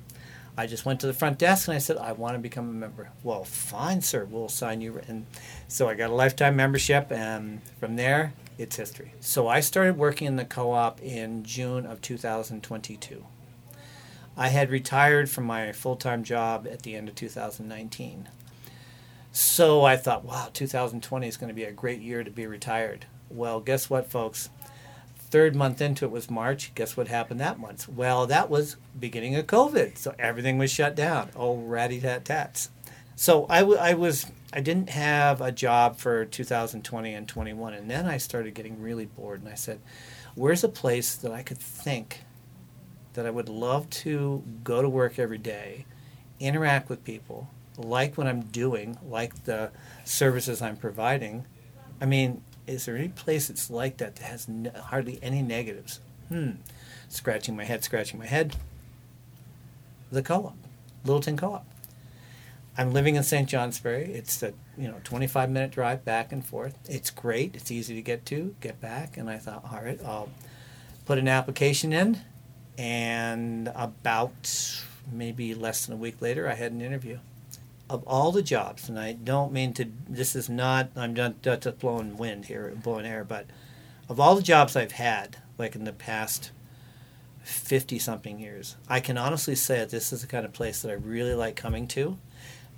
I 0.57 0.65
just 0.65 0.85
went 0.85 0.99
to 1.01 1.07
the 1.07 1.13
front 1.13 1.37
desk 1.37 1.67
and 1.67 1.75
I 1.75 1.79
said, 1.79 1.97
I 1.97 2.13
want 2.13 2.33
to 2.33 2.39
become 2.39 2.67
a 2.67 2.73
member. 2.73 3.09
Well, 3.23 3.43
fine, 3.43 4.01
sir, 4.01 4.25
we'll 4.25 4.49
sign 4.49 4.81
you. 4.81 4.99
And 5.07 5.27
so 5.67 5.87
I 5.87 5.93
got 5.93 6.09
a 6.09 6.15
lifetime 6.15 6.55
membership, 6.55 7.11
and 7.11 7.61
from 7.79 7.95
there, 7.95 8.33
it's 8.57 8.75
history. 8.75 9.13
So 9.19 9.47
I 9.47 9.59
started 9.59 9.97
working 9.97 10.25
in 10.25 10.35
the 10.35 10.45
co 10.45 10.71
op 10.71 11.01
in 11.01 11.43
June 11.43 11.85
of 11.85 12.01
2022. 12.01 13.23
I 14.35 14.49
had 14.49 14.71
retired 14.71 15.29
from 15.29 15.45
my 15.45 15.71
full 15.73 15.95
time 15.95 16.23
job 16.23 16.67
at 16.67 16.81
the 16.81 16.95
end 16.95 17.07
of 17.07 17.15
2019. 17.15 18.29
So 19.31 19.85
I 19.85 19.95
thought, 19.95 20.25
wow, 20.25 20.49
2020 20.51 21.27
is 21.27 21.37
going 21.37 21.49
to 21.49 21.53
be 21.53 21.65
a 21.65 21.71
great 21.71 22.01
year 22.01 22.23
to 22.23 22.31
be 22.31 22.47
retired. 22.47 23.05
Well, 23.29 23.59
guess 23.59 23.89
what, 23.89 24.09
folks? 24.09 24.49
Third 25.29 25.55
month 25.55 25.81
into 25.81 26.05
it 26.05 26.11
was 26.11 26.29
March. 26.29 26.73
Guess 26.73 26.95
what 26.95 27.09
happened 27.09 27.39
that 27.41 27.59
month? 27.59 27.89
Well, 27.89 28.27
that 28.27 28.49
was 28.49 28.77
beginning 28.97 29.35
of 29.35 29.45
COVID, 29.45 29.97
so 29.97 30.15
everything 30.17 30.57
was 30.57 30.71
shut 30.71 30.95
down. 30.95 31.29
Oh, 31.35 31.57
ratty 31.57 31.99
tat 31.99 32.23
tats. 32.23 32.69
So 33.15 33.45
I, 33.49 33.59
w- 33.59 33.79
I 33.79 33.93
was 33.93 34.27
I 34.53 34.61
didn't 34.61 34.89
have 34.91 35.41
a 35.41 35.51
job 35.51 35.97
for 35.97 36.23
2020 36.23 37.13
and 37.13 37.27
21, 37.27 37.73
and 37.73 37.91
then 37.91 38.05
I 38.05 38.17
started 38.17 38.53
getting 38.53 38.81
really 38.81 39.05
bored, 39.05 39.41
and 39.41 39.49
I 39.49 39.55
said, 39.55 39.79
"Where's 40.35 40.63
a 40.63 40.69
place 40.69 41.15
that 41.15 41.31
I 41.33 41.43
could 41.43 41.57
think 41.57 42.23
that 43.13 43.25
I 43.25 43.31
would 43.31 43.49
love 43.49 43.89
to 43.89 44.43
go 44.63 44.81
to 44.81 44.87
work 44.87 45.19
every 45.19 45.39
day, 45.39 45.85
interact 46.39 46.87
with 46.87 47.03
people, 47.03 47.49
like 47.77 48.17
what 48.17 48.27
I'm 48.27 48.43
doing, 48.43 48.97
like 49.03 49.43
the 49.45 49.71
services 50.05 50.61
I'm 50.61 50.77
providing. 50.77 51.45
I 51.99 52.05
mean, 52.05 52.43
is 52.67 52.85
there 52.85 52.97
any 52.97 53.07
place 53.07 53.47
that's 53.47 53.69
like 53.69 53.97
that 53.97 54.17
that 54.17 54.23
has 54.23 54.47
n- 54.47 54.71
hardly 54.75 55.19
any 55.23 55.41
negatives? 55.41 55.99
Hmm. 56.29 56.51
Scratching 57.09 57.55
my 57.55 57.63
head, 57.63 57.83
scratching 57.83 58.19
my 58.19 58.25
head. 58.25 58.55
The 60.11 60.21
co-op, 60.21 60.55
Littleton 61.03 61.37
Co-op. 61.37 61.65
I'm 62.77 62.93
living 62.93 63.15
in 63.15 63.23
St. 63.23 63.49
Johnsbury. 63.49 64.13
It's 64.13 64.43
a 64.43 64.53
you 64.77 64.87
know 64.87 64.97
25 65.03 65.49
minute 65.49 65.71
drive 65.71 66.05
back 66.05 66.31
and 66.31 66.45
forth. 66.45 66.77
It's 66.87 67.09
great. 67.09 67.55
It's 67.55 67.71
easy 67.71 67.95
to 67.95 68.01
get 68.01 68.25
to, 68.27 68.55
get 68.61 68.79
back. 68.79 69.17
And 69.17 69.29
I 69.29 69.37
thought, 69.37 69.63
all 69.71 69.81
right, 69.81 69.99
I'll 70.05 70.29
put 71.05 71.17
an 71.17 71.27
application 71.27 71.91
in. 71.91 72.19
And 72.77 73.71
about 73.73 74.83
maybe 75.11 75.55
less 75.55 75.85
than 75.85 75.95
a 75.95 75.97
week 75.97 76.21
later, 76.21 76.47
I 76.47 76.53
had 76.53 76.71
an 76.71 76.81
interview 76.81 77.17
of 77.89 78.03
all 78.05 78.31
the 78.31 78.41
jobs, 78.41 78.89
and 78.89 78.99
I 78.99 79.13
don't 79.13 79.53
mean 79.53 79.73
to. 79.73 79.87
This 80.07 80.35
is 80.35 80.49
not. 80.49 80.89
I'm 80.95 81.13
not, 81.13 81.41
just 81.41 81.79
blowing 81.79 82.17
wind 82.17 82.45
here, 82.45 82.73
blowing 82.83 83.05
air, 83.05 83.23
but 83.23 83.45
of 84.09 84.19
all 84.19 84.35
the 84.35 84.41
jobs 84.41 84.75
I've 84.75 84.93
had, 84.93 85.37
like 85.57 85.75
in 85.75 85.83
the 85.83 85.93
past 85.93 86.51
fifty 87.43 87.97
something 87.97 88.39
years, 88.39 88.75
I 88.89 88.99
can 88.99 89.17
honestly 89.17 89.55
say 89.55 89.79
that 89.79 89.89
this 89.89 90.11
is 90.11 90.21
the 90.21 90.27
kind 90.27 90.45
of 90.45 90.53
place 90.53 90.81
that 90.81 90.91
I 90.91 90.95
really 90.95 91.33
like 91.33 91.55
coming 91.55 91.87
to. 91.89 92.17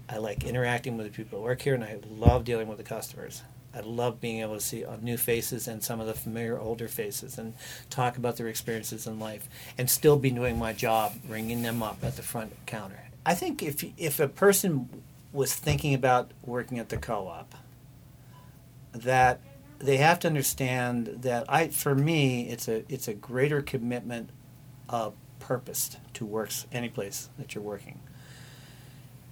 I 0.07 0.17
like 0.17 0.43
interacting 0.43 0.97
with 0.97 1.05
the 1.05 1.11
people 1.11 1.39
that 1.39 1.45
work 1.45 1.61
here, 1.61 1.75
and 1.75 1.83
I 1.83 1.99
love 2.09 2.43
dealing 2.43 2.67
with 2.67 2.77
the 2.77 2.83
customers. 2.83 3.43
I 3.73 3.81
love 3.81 4.19
being 4.19 4.41
able 4.41 4.55
to 4.55 4.61
see 4.61 4.83
uh, 4.83 4.97
new 4.99 5.17
faces 5.17 5.67
and 5.67 5.83
some 5.83 5.99
of 5.99 6.07
the 6.07 6.15
familiar 6.15 6.59
older 6.59 6.87
faces 6.87 7.37
and 7.37 7.53
talk 7.91 8.17
about 8.17 8.37
their 8.37 8.47
experiences 8.47 9.05
in 9.05 9.19
life 9.19 9.47
and 9.77 9.87
still 9.87 10.17
be 10.17 10.31
doing 10.31 10.57
my 10.57 10.73
job, 10.73 11.13
ringing 11.27 11.61
them 11.61 11.83
up 11.83 12.03
at 12.03 12.15
the 12.15 12.23
front 12.23 12.53
counter. 12.65 13.08
I 13.25 13.35
think 13.35 13.61
if 13.61 13.83
if 13.97 14.19
a 14.19 14.27
person 14.27 15.03
was 15.31 15.53
thinking 15.53 15.93
about 15.93 16.31
working 16.43 16.79
at 16.79 16.89
the 16.89 16.97
co-op, 16.97 17.53
that 18.93 19.41
they 19.79 19.97
have 19.97 20.19
to 20.19 20.27
understand 20.27 21.19
that 21.21 21.45
I, 21.47 21.67
for 21.69 21.95
me, 21.95 22.49
it's 22.49 22.67
a 22.67 22.83
it's 22.91 23.07
a 23.07 23.13
greater 23.13 23.61
commitment 23.61 24.29
of 24.88 25.13
purpose 25.39 25.97
to 26.13 26.25
works 26.25 26.65
any 26.71 26.89
place 26.89 27.29
that 27.38 27.55
you're 27.55 27.63
working. 27.63 27.99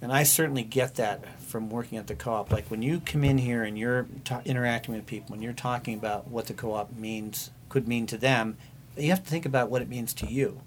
And 0.00 0.12
I 0.12 0.22
certainly 0.22 0.62
get 0.62 0.94
that 0.94 1.40
from 1.40 1.70
working 1.70 1.98
at 1.98 2.06
the 2.06 2.14
co-op. 2.14 2.52
Like 2.52 2.70
when 2.70 2.82
you 2.82 3.00
come 3.00 3.24
in 3.24 3.38
here 3.38 3.64
and 3.64 3.76
you're 3.76 4.06
ta- 4.24 4.42
interacting 4.44 4.94
with 4.94 5.06
people, 5.06 5.34
and 5.34 5.42
you're 5.42 5.52
talking 5.52 5.94
about 5.94 6.28
what 6.28 6.46
the 6.46 6.54
co-op 6.54 6.96
means, 6.96 7.50
could 7.68 7.88
mean 7.88 8.06
to 8.06 8.16
them, 8.16 8.56
you 8.96 9.10
have 9.10 9.24
to 9.24 9.30
think 9.30 9.44
about 9.44 9.70
what 9.70 9.82
it 9.82 9.88
means 9.88 10.14
to 10.14 10.26
you. 10.26 10.60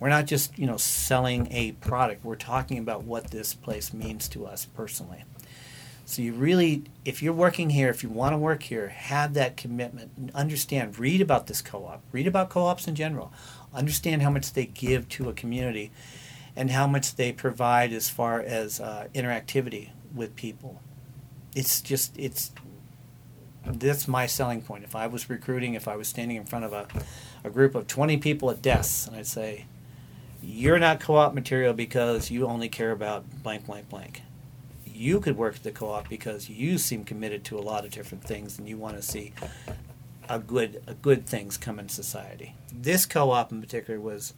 We're 0.00 0.08
not 0.08 0.26
just 0.26 0.58
you 0.58 0.66
know 0.66 0.78
selling 0.78 1.46
a 1.52 1.72
product. 1.72 2.24
We're 2.24 2.34
talking 2.34 2.78
about 2.78 3.04
what 3.04 3.30
this 3.30 3.54
place 3.54 3.92
means 3.92 4.28
to 4.30 4.46
us 4.46 4.64
personally. 4.64 5.24
So 6.06 6.22
you 6.22 6.32
really, 6.32 6.82
if 7.04 7.22
you're 7.22 7.32
working 7.32 7.70
here, 7.70 7.88
if 7.88 8.02
you 8.02 8.08
want 8.08 8.32
to 8.32 8.36
work 8.36 8.64
here, 8.64 8.88
have 8.88 9.34
that 9.34 9.56
commitment. 9.56 10.32
Understand, 10.34 10.98
read 10.98 11.20
about 11.20 11.46
this 11.46 11.62
co-op, 11.62 12.02
read 12.10 12.26
about 12.26 12.48
co-ops 12.48 12.88
in 12.88 12.96
general. 12.96 13.32
Understand 13.72 14.22
how 14.22 14.30
much 14.30 14.52
they 14.54 14.66
give 14.66 15.08
to 15.10 15.28
a 15.28 15.32
community, 15.32 15.92
and 16.56 16.72
how 16.72 16.88
much 16.88 17.14
they 17.14 17.30
provide 17.30 17.92
as 17.92 18.08
far 18.08 18.40
as 18.40 18.80
uh, 18.80 19.06
interactivity 19.14 19.90
with 20.12 20.34
people. 20.34 20.80
It's 21.54 21.80
just 21.80 22.18
it's 22.18 22.50
that's 23.64 24.08
my 24.08 24.26
selling 24.26 24.62
point. 24.62 24.84
If 24.84 24.96
I 24.96 25.06
was 25.06 25.28
recruiting, 25.28 25.74
if 25.74 25.86
I 25.86 25.96
was 25.96 26.08
standing 26.08 26.36
in 26.36 26.44
front 26.44 26.64
of 26.64 26.72
a, 26.72 26.88
a 27.44 27.50
group 27.50 27.74
of 27.74 27.86
20 27.86 28.16
people 28.16 28.50
at 28.50 28.62
desks, 28.62 29.06
and 29.06 29.16
I'd 29.16 29.26
say, 29.26 29.66
you're 30.42 30.78
not 30.78 31.00
co-op 31.00 31.34
material 31.34 31.72
because 31.72 32.30
you 32.30 32.46
only 32.46 32.68
care 32.68 32.92
about 32.92 33.24
blank 33.42 33.66
blank 33.66 33.88
blank. 33.88 34.22
You 34.86 35.20
could 35.20 35.36
work 35.36 35.56
at 35.56 35.62
the 35.62 35.70
co-op 35.70 36.08
because 36.08 36.48
you 36.48 36.78
seem 36.78 37.04
committed 37.04 37.44
to 37.44 37.58
a 37.58 37.60
lot 37.60 37.84
of 37.84 37.90
different 37.90 38.24
things 38.24 38.58
and 38.58 38.68
you 38.68 38.76
want 38.76 38.96
to 38.96 39.02
see 39.02 39.32
a 40.28 40.38
good 40.38 40.82
a 40.86 40.94
good 40.94 41.26
things 41.26 41.56
come 41.56 41.78
in 41.78 41.88
society. 41.88 42.54
This 42.72 43.06
co-op 43.06 43.52
in 43.52 43.60
particular 43.60 44.00
was 44.00 44.34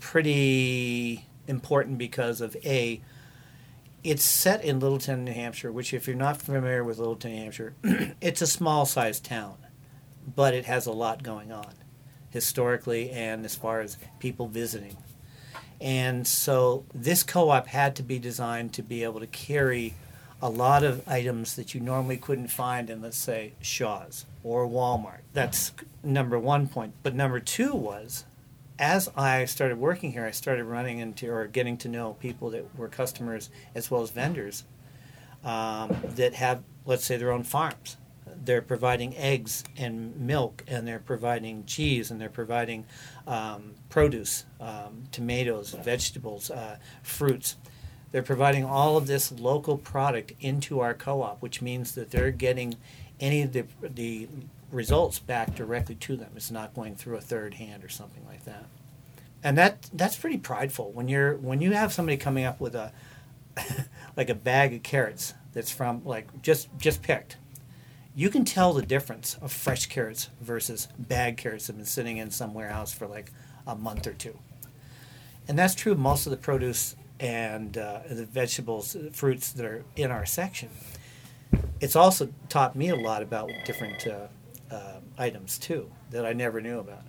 pretty 0.00 1.26
important 1.46 1.98
because 1.98 2.40
of 2.40 2.56
a 2.64 3.00
it's 4.04 4.22
set 4.22 4.64
in 4.64 4.78
Littleton, 4.78 5.24
New 5.24 5.32
Hampshire, 5.32 5.72
which 5.72 5.92
if 5.92 6.06
you're 6.06 6.14
not 6.14 6.40
familiar 6.40 6.84
with 6.84 6.98
Littleton, 6.98 7.32
New 7.32 7.38
Hampshire, 7.38 7.74
it's 8.20 8.40
a 8.40 8.46
small 8.46 8.86
sized 8.86 9.24
town, 9.24 9.56
but 10.34 10.54
it 10.54 10.64
has 10.66 10.86
a 10.86 10.92
lot 10.92 11.24
going 11.24 11.50
on 11.50 11.72
historically 12.36 13.10
and 13.10 13.44
as 13.44 13.54
far 13.54 13.80
as 13.80 13.96
people 14.20 14.46
visiting. 14.46 14.96
And 15.80 16.26
so 16.26 16.84
this 16.94 17.22
co 17.22 17.48
op 17.50 17.66
had 17.66 17.96
to 17.96 18.02
be 18.02 18.18
designed 18.18 18.74
to 18.74 18.82
be 18.82 19.02
able 19.02 19.20
to 19.20 19.26
carry 19.26 19.94
a 20.42 20.50
lot 20.50 20.84
of 20.84 21.06
items 21.08 21.56
that 21.56 21.74
you 21.74 21.80
normally 21.80 22.18
couldn't 22.18 22.48
find 22.48 22.90
in, 22.90 23.00
let's 23.00 23.16
say, 23.16 23.54
Shaw's 23.62 24.26
or 24.44 24.68
Walmart. 24.68 25.20
That's 25.32 25.72
number 26.02 26.38
one 26.38 26.68
point. 26.68 26.92
But 27.02 27.14
number 27.14 27.40
two 27.40 27.74
was 27.74 28.26
as 28.78 29.10
I 29.16 29.46
started 29.46 29.78
working 29.78 30.12
here, 30.12 30.26
I 30.26 30.30
started 30.30 30.64
running 30.64 30.98
into 30.98 31.30
or 31.30 31.46
getting 31.46 31.78
to 31.78 31.88
know 31.88 32.12
people 32.20 32.50
that 32.50 32.76
were 32.78 32.88
customers 32.88 33.48
as 33.74 33.90
well 33.90 34.02
as 34.02 34.10
vendors 34.10 34.64
um, 35.42 35.96
that 36.16 36.34
have, 36.34 36.62
let's 36.84 37.06
say, 37.06 37.16
their 37.16 37.32
own 37.32 37.44
farms 37.44 37.96
they're 38.46 38.62
providing 38.62 39.16
eggs 39.16 39.64
and 39.76 40.16
milk, 40.16 40.64
and 40.66 40.86
they're 40.86 40.98
providing 40.98 41.64
cheese, 41.64 42.10
and 42.10 42.20
they're 42.20 42.28
providing 42.28 42.86
um, 43.26 43.74
produce, 43.88 44.44
um, 44.60 45.04
tomatoes, 45.12 45.70
vegetables, 45.72 46.50
uh, 46.50 46.78
fruits. 47.02 47.56
They're 48.12 48.22
providing 48.22 48.64
all 48.64 48.96
of 48.96 49.06
this 49.06 49.32
local 49.32 49.76
product 49.76 50.32
into 50.40 50.80
our 50.80 50.94
co-op, 50.94 51.42
which 51.42 51.60
means 51.60 51.94
that 51.96 52.10
they're 52.10 52.30
getting 52.30 52.76
any 53.20 53.42
of 53.42 53.52
the, 53.52 53.64
the 53.82 54.28
results 54.70 55.18
back 55.18 55.54
directly 55.54 55.96
to 55.96 56.16
them. 56.16 56.30
It's 56.36 56.50
not 56.50 56.74
going 56.74 56.94
through 56.94 57.16
a 57.16 57.20
third 57.20 57.54
hand 57.54 57.84
or 57.84 57.88
something 57.88 58.24
like 58.26 58.44
that. 58.44 58.66
And 59.42 59.56
that 59.58 59.88
that's 59.92 60.16
pretty 60.16 60.38
prideful 60.38 60.90
when 60.92 61.08
you're 61.08 61.36
when 61.36 61.60
you 61.60 61.72
have 61.72 61.92
somebody 61.92 62.16
coming 62.16 62.44
up 62.44 62.60
with 62.60 62.74
a 62.74 62.92
like 64.16 64.28
a 64.28 64.34
bag 64.34 64.74
of 64.74 64.82
carrots 64.82 65.34
that's 65.52 65.70
from 65.70 66.04
like 66.04 66.42
just 66.42 66.68
just 66.78 67.02
picked 67.02 67.36
you 68.16 68.30
can 68.30 68.46
tell 68.46 68.72
the 68.72 68.82
difference 68.82 69.36
of 69.42 69.52
fresh 69.52 69.86
carrots 69.86 70.30
versus 70.40 70.88
bag 70.98 71.36
carrots 71.36 71.66
that 71.66 71.74
have 71.74 71.76
been 71.76 71.86
sitting 71.86 72.16
in 72.16 72.30
some 72.30 72.54
warehouse 72.54 72.90
for 72.90 73.06
like 73.06 73.30
a 73.66 73.76
month 73.76 74.06
or 74.06 74.14
two. 74.14 74.38
And 75.46 75.58
that's 75.58 75.74
true 75.74 75.92
of 75.92 75.98
most 75.98 76.26
of 76.26 76.30
the 76.30 76.38
produce 76.38 76.96
and 77.20 77.76
uh, 77.76 78.00
the 78.08 78.24
vegetables, 78.24 78.96
fruits 79.12 79.52
that 79.52 79.66
are 79.66 79.84
in 79.96 80.10
our 80.10 80.24
section. 80.24 80.70
It's 81.78 81.94
also 81.94 82.32
taught 82.48 82.74
me 82.74 82.88
a 82.88 82.96
lot 82.96 83.22
about 83.22 83.50
different 83.66 84.06
uh, 84.06 84.28
uh, 84.74 85.00
items 85.18 85.58
too 85.58 85.90
that 86.10 86.24
I 86.24 86.32
never 86.32 86.62
knew 86.62 86.78
about. 86.78 87.02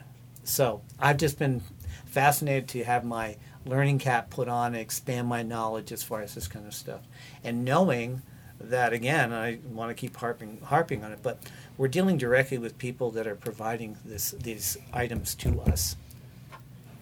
So 0.44 0.82
I've 1.00 1.18
just 1.18 1.40
been 1.40 1.62
fascinated 2.06 2.68
to 2.70 2.84
have 2.84 3.06
my 3.06 3.38
learning 3.66 4.00
cap 4.00 4.30
put 4.30 4.50
on 4.50 4.68
and 4.68 4.78
expand 4.82 5.30
my 5.30 5.42
knowledge 5.42 5.94
as 5.94 6.04
far 6.04 6.22
as 6.22 6.36
this 6.36 6.50
kind 6.50 6.68
of 6.68 6.74
stuff. 6.74 7.02
And 7.46 7.64
knowing 7.64 8.24
that 8.60 8.94
again, 8.94 9.34
I 9.34 9.60
want 9.70 9.90
to 9.90 9.94
keep 9.94 10.18
harping 10.18 10.62
harping 10.64 11.04
on 11.04 11.12
it, 11.12 11.20
but 11.22 11.40
we're 11.78 11.88
dealing 11.88 12.18
directly 12.18 12.58
with 12.58 12.78
people 12.78 13.12
that 13.12 13.28
are 13.28 13.36
providing 13.36 13.98
this 14.04 14.32
these 14.32 14.78
items 14.94 15.36
to 15.36 15.62
us, 15.62 15.96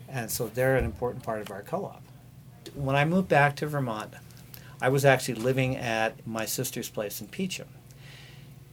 and 0.10 0.30
so 0.30 0.48
they're 0.48 0.76
an 0.76 0.86
important 0.86 1.24
part 1.24 1.42
of 1.42 1.52
our 1.52 1.62
co-op. 1.62 2.02
When 2.74 2.96
I 2.96 3.06
moved 3.06 3.30
back 3.30 3.56
to 3.58 3.68
Vermont, 3.68 4.14
I 4.82 4.90
was 4.90 5.06
actually 5.06 5.36
living 5.36 5.78
at 5.78 6.26
my 6.28 6.46
sister's 6.46 6.90
place 6.90 7.22
in 7.22 7.28
Peacham. 7.28 7.70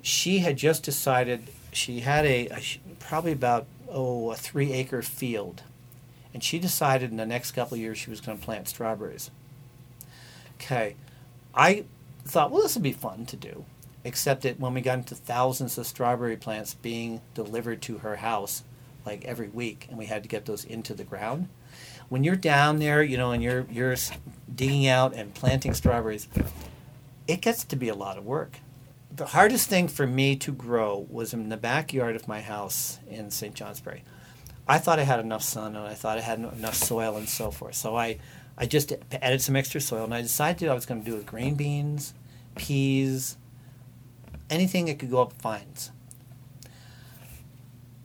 She 0.02 0.38
had 0.38 0.56
just 0.56 0.82
decided 0.82 1.48
she 1.72 2.00
had 2.00 2.26
a, 2.26 2.48
a 2.48 2.60
probably 2.98 3.32
about 3.32 3.66
oh 3.88 4.32
a 4.32 4.36
three 4.36 4.72
acre 4.72 5.02
field, 5.02 5.62
and 6.34 6.42
she 6.42 6.58
decided 6.58 7.10
in 7.10 7.16
the 7.16 7.26
next 7.26 7.52
couple 7.52 7.76
years 7.76 7.98
she 7.98 8.10
was 8.10 8.20
going 8.20 8.38
to 8.38 8.44
plant 8.44 8.68
strawberries. 8.68 9.30
Okay, 10.56 10.96
I 11.54 11.84
thought, 12.24 12.50
well, 12.50 12.62
this 12.62 12.74
would 12.74 12.82
be 12.82 12.92
fun 12.92 13.26
to 13.26 13.36
do. 13.36 13.64
Except 14.04 14.42
that 14.42 14.58
when 14.58 14.74
we 14.74 14.80
got 14.80 14.98
into 14.98 15.14
thousands 15.14 15.78
of 15.78 15.86
strawberry 15.86 16.36
plants 16.36 16.74
being 16.74 17.20
delivered 17.34 17.80
to 17.82 17.98
her 17.98 18.16
house, 18.16 18.64
like 19.06 19.24
every 19.24 19.48
week, 19.48 19.86
and 19.88 19.98
we 19.98 20.06
had 20.06 20.22
to 20.22 20.28
get 20.28 20.46
those 20.46 20.64
into 20.64 20.94
the 20.94 21.04
ground. 21.04 21.48
When 22.08 22.24
you're 22.24 22.36
down 22.36 22.78
there, 22.78 23.02
you 23.02 23.16
know, 23.16 23.30
and 23.30 23.42
you're 23.42 23.66
you're 23.70 23.96
digging 24.52 24.86
out 24.86 25.14
and 25.14 25.32
planting 25.34 25.72
strawberries, 25.74 26.28
it 27.26 27.40
gets 27.40 27.64
to 27.64 27.76
be 27.76 27.88
a 27.88 27.94
lot 27.94 28.18
of 28.18 28.26
work. 28.26 28.58
The 29.14 29.26
hardest 29.26 29.68
thing 29.68 29.88
for 29.88 30.06
me 30.06 30.36
to 30.36 30.52
grow 30.52 31.06
was 31.10 31.32
in 31.32 31.48
the 31.48 31.56
backyard 31.56 32.16
of 32.16 32.28
my 32.28 32.40
house 32.40 32.98
in 33.08 33.30
St. 33.30 33.54
Johnsbury. 33.54 34.04
I 34.66 34.78
thought 34.78 34.98
I 34.98 35.02
had 35.02 35.20
enough 35.20 35.42
sun 35.42 35.76
and 35.76 35.86
I 35.86 35.94
thought 35.94 36.18
I 36.18 36.22
had 36.22 36.38
enough 36.38 36.74
soil 36.74 37.16
and 37.16 37.28
so 37.28 37.50
forth. 37.50 37.74
So 37.74 37.96
I, 37.96 38.18
I 38.56 38.66
just 38.66 38.92
added 39.10 39.40
some 39.40 39.56
extra 39.56 39.80
soil 39.80 40.04
and 40.04 40.14
I 40.14 40.22
decided 40.22 40.68
I 40.68 40.74
was 40.74 40.86
going 40.86 41.02
to 41.02 41.10
do 41.10 41.16
with 41.16 41.26
green 41.26 41.54
beans, 41.54 42.14
peas, 42.54 43.36
anything 44.50 44.86
that 44.86 44.98
could 44.98 45.10
go 45.10 45.22
up 45.22 45.32
vines. 45.40 45.90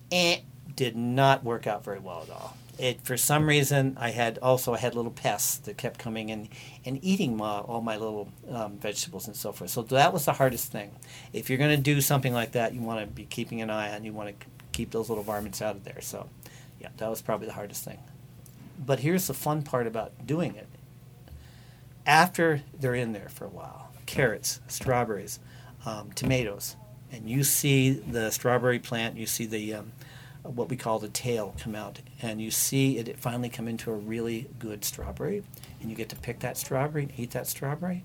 It 0.09 0.43
did 0.75 0.95
not 0.95 1.43
work 1.43 1.67
out 1.67 1.83
very 1.83 1.99
well 1.99 2.23
at 2.23 2.29
all. 2.29 2.55
It 2.79 3.01
for 3.01 3.17
some 3.17 3.47
reason 3.47 3.97
I 3.99 4.11
had 4.11 4.37
also 4.37 4.73
I 4.73 4.77
had 4.77 4.93
little 4.95 5.11
pests 5.11 5.57
that 5.59 5.77
kept 5.77 5.99
coming 5.99 6.29
in 6.29 6.47
and 6.85 7.03
eating 7.03 7.35
my, 7.35 7.59
all 7.59 7.81
my 7.81 7.97
little 7.97 8.29
um, 8.49 8.77
vegetables 8.77 9.27
and 9.27 9.35
so 9.35 9.51
forth. 9.51 9.71
So 9.71 9.81
that 9.83 10.13
was 10.13 10.25
the 10.25 10.33
hardest 10.33 10.71
thing. 10.71 10.91
If 11.33 11.49
you're 11.49 11.57
going 11.57 11.75
to 11.75 11.81
do 11.81 11.99
something 12.01 12.33
like 12.33 12.51
that, 12.53 12.73
you 12.73 12.81
want 12.81 13.01
to 13.01 13.07
be 13.07 13.25
keeping 13.25 13.61
an 13.61 13.69
eye 13.69 13.93
on. 13.93 14.05
You 14.05 14.13
want 14.13 14.39
to 14.39 14.45
keep 14.71 14.91
those 14.91 15.09
little 15.09 15.23
varmints 15.23 15.61
out 15.61 15.75
of 15.75 15.83
there. 15.83 16.01
So, 16.01 16.29
yeah, 16.79 16.89
that 16.97 17.09
was 17.09 17.21
probably 17.21 17.47
the 17.47 17.53
hardest 17.53 17.83
thing. 17.83 17.97
But 18.77 18.99
here's 18.99 19.27
the 19.27 19.33
fun 19.33 19.63
part 19.63 19.87
about 19.87 20.25
doing 20.25 20.55
it. 20.55 20.67
After 22.05 22.61
they're 22.79 22.95
in 22.95 23.11
there 23.11 23.29
for 23.29 23.45
a 23.45 23.49
while, 23.49 23.91
carrots, 24.05 24.61
strawberries, 24.67 25.39
um, 25.85 26.11
tomatoes, 26.13 26.75
and 27.11 27.29
you 27.29 27.43
see 27.43 27.91
the 27.91 28.31
strawberry 28.31 28.79
plant, 28.79 29.17
you 29.17 29.25
see 29.25 29.45
the 29.45 29.73
um, 29.73 29.91
what 30.43 30.69
we 30.69 30.77
call 30.77 30.99
the 30.99 31.09
tail 31.09 31.53
come 31.61 31.75
out, 31.75 32.01
and 32.21 32.41
you 32.41 32.51
see 32.51 32.97
it 32.97 33.19
finally 33.19 33.49
come 33.49 33.67
into 33.67 33.91
a 33.91 33.95
really 33.95 34.47
good 34.59 34.85
strawberry, 34.85 35.43
and 35.81 35.89
you 35.89 35.95
get 35.95 36.09
to 36.09 36.15
pick 36.15 36.39
that 36.39 36.57
strawberry 36.57 37.03
and 37.03 37.13
eat 37.17 37.31
that 37.31 37.47
strawberry. 37.47 38.03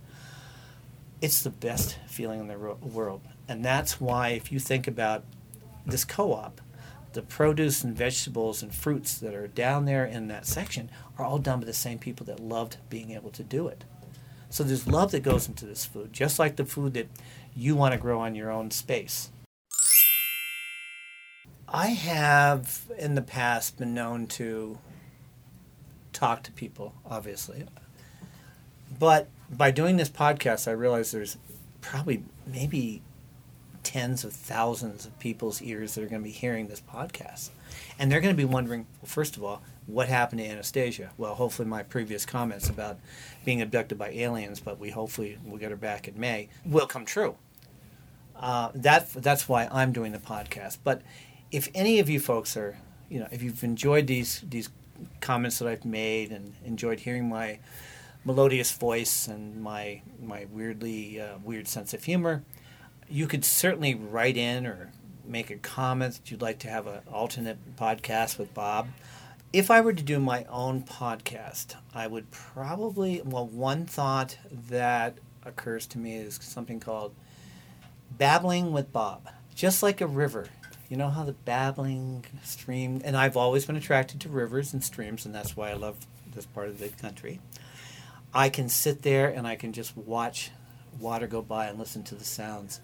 It's 1.21 1.43
the 1.43 1.51
best 1.51 1.99
feeling 2.09 2.41
in 2.41 2.49
the 2.49 2.57
ro- 2.57 2.79
world, 2.83 3.21
and 3.47 3.65
that's 3.65 4.01
why 4.01 4.31
if 4.31 4.51
you 4.51 4.59
think 4.59 4.89
about 4.89 5.23
this 5.87 6.05
co-op, 6.05 6.61
the 7.15 7.23
produce 7.23 7.83
and 7.85 7.97
vegetables 7.97 8.63
and 8.63 8.75
fruits 8.75 9.19
that 9.19 9.35
are 9.35 9.49
down 9.49 9.85
there 9.85 10.05
in 10.05 10.29
that 10.29 10.47
section 10.47 10.91
are 11.19 11.25
all 11.25 11.39
done 11.39 11.61
by 11.61 11.67
the 11.67 11.73
same 11.73 11.99
people 11.99 12.27
that 12.27 12.41
loved 12.41 12.77
being 12.89 13.11
able 13.13 13.31
to 13.31 13.43
do 13.43 13.69
it. 13.69 13.85
So 14.51 14.63
there's 14.63 14.87
love 14.87 15.13
that 15.13 15.23
goes 15.23 15.49
into 15.49 15.65
this 15.65 15.85
food, 15.85 16.13
just 16.13 16.39
like 16.39 16.57
the 16.57 16.65
food 16.65 16.95
that 16.95 17.09
you 17.55 17.75
want 17.75 17.93
to 17.93 17.99
grow 17.99 18.21
on 18.21 18.35
your 18.35 18.51
own 18.51 18.71
space. 18.71 19.31
I 21.69 21.89
have 21.89 22.83
in 22.99 23.15
the 23.15 23.23
past 23.23 23.79
been 23.79 23.95
known 23.95 24.27
to 24.29 24.79
talk 26.13 26.43
to 26.43 26.53
people, 26.53 26.95
obviously. 27.09 27.65
But 28.99 29.29
by 29.51 29.71
doing 29.71 29.97
this 29.97 30.11
podcast, 30.11 30.69
I 30.69 30.73
realize 30.73 31.13
there's 31.13 31.39
probably 31.81 32.25
maybe 32.47 33.03
tens 33.83 34.25
of 34.25 34.33
thousands 34.33 35.07
of 35.07 35.19
people's 35.19 35.61
ears 35.63 35.95
that 35.95 36.05
are 36.05 36.09
going 36.09 36.23
to 36.23 36.29
be 36.29 36.33
hearing 36.33 36.69
this 36.69 36.81
podcast. 36.81 37.51
And 37.99 38.11
they're 38.11 38.21
going 38.21 38.35
to 38.35 38.41
be 38.41 38.45
wondering, 38.45 38.87
well, 39.01 39.09
first 39.09 39.37
of 39.37 39.45
all, 39.45 39.63
what 39.87 40.09
happened 40.09 40.41
to 40.41 40.47
Anastasia? 40.47 41.11
Well, 41.19 41.35
hopefully 41.35 41.69
my 41.69 41.83
previous 41.83 42.25
comments 42.25 42.69
about 42.69 42.99
being 43.45 43.61
abducted 43.61 43.99
by 43.99 44.11
aliens, 44.11 44.61
but 44.61 44.79
we 44.79 44.91
hopefully 44.91 45.39
we'll 45.45 45.59
get 45.59 45.71
her 45.71 45.77
back 45.77 46.07
in 46.07 46.19
May, 46.19 46.49
will 46.65 46.87
come 46.87 47.05
true. 47.05 47.37
Uh, 48.37 48.71
that 48.75 49.13
that's 49.13 49.49
why 49.49 49.69
I'm 49.71 49.93
doing 49.93 50.13
the 50.13 50.19
podcast. 50.19 50.79
But 50.83 51.03
if 51.51 51.69
any 51.75 51.99
of 51.99 52.09
you 52.09 52.19
folks 52.19 52.57
are, 52.57 52.77
you 53.09 53.21
know, 53.21 53.29
if 53.31 53.43
you've 53.43 53.63
enjoyed 53.63 54.07
these 54.07 54.43
these 54.49 54.69
comments 55.21 55.59
that 55.59 55.69
I've 55.69 55.85
made 55.85 56.31
and 56.33 56.55
enjoyed 56.65 57.01
hearing 57.01 57.29
my 57.29 57.59
melodious 58.25 58.73
voice 58.73 59.29
and 59.29 59.63
my 59.63 60.03
my 60.21 60.47
weirdly 60.51 61.21
uh, 61.21 61.39
weird 61.45 61.69
sense 61.69 61.95
of 61.95 62.05
humor, 62.05 62.43
you 63.13 63.27
could 63.27 63.45
certainly 63.45 63.95
write 63.95 64.39
in 64.39 64.67
or 64.67 64.91
make 65.27 65.51
a 65.51 65.57
comment 65.57 66.15
that 66.15 66.31
you'd 66.31 66.41
like 66.41 66.59
to 66.61 66.69
have 66.69 66.87
an 66.87 67.01
alternate 67.13 67.77
podcast 67.77 68.39
with 68.39 68.55
Bob. 68.55 68.89
If 69.53 69.71
I 69.71 69.83
were 69.83 69.93
to 69.93 70.03
do 70.03 70.19
my 70.19 70.47
own 70.49 70.83
podcast, 70.83 71.75
I 71.95 72.07
would 72.07 72.31
probably, 72.31 73.21
well, 73.23 73.47
one 73.47 73.85
thought 73.85 74.39
that 74.71 75.19
occurs 75.45 75.87
to 75.89 75.99
me 75.99 76.17
is 76.17 76.39
something 76.41 76.81
called 76.81 77.15
Babbling 78.11 78.73
with 78.73 78.95
Bob. 78.95 79.29
Just 79.55 79.83
like 79.83 80.01
a 80.01 80.07
river. 80.07 80.49
You 80.89 80.97
know 80.97 81.11
how 81.11 81.25
the 81.25 81.33
babbling 81.33 82.25
stream, 82.43 83.03
and 83.05 83.15
I've 83.15 83.37
always 83.37 83.67
been 83.67 83.77
attracted 83.77 84.23
to 84.23 84.31
rivers 84.31 84.73
and 84.73 84.83
streams, 84.83 85.27
and 85.27 85.35
that's 85.35 85.55
why 85.55 85.71
I 85.71 85.75
love 85.75 85.99
this 86.35 86.47
part 86.47 86.69
of 86.69 86.79
the 86.79 86.89
country. 86.89 87.41
I 88.33 88.49
can 88.49 88.71
sit 88.71 89.03
there 89.03 89.29
and 89.29 89.47
I 89.47 89.57
can 89.57 89.75
just 89.75 89.97
watch 89.99 90.51
water 90.99 91.27
go 91.27 91.43
by 91.43 91.67
and 91.67 91.79
listen 91.79 92.03
to 92.05 92.15
the 92.15 92.25
sounds. 92.25 92.81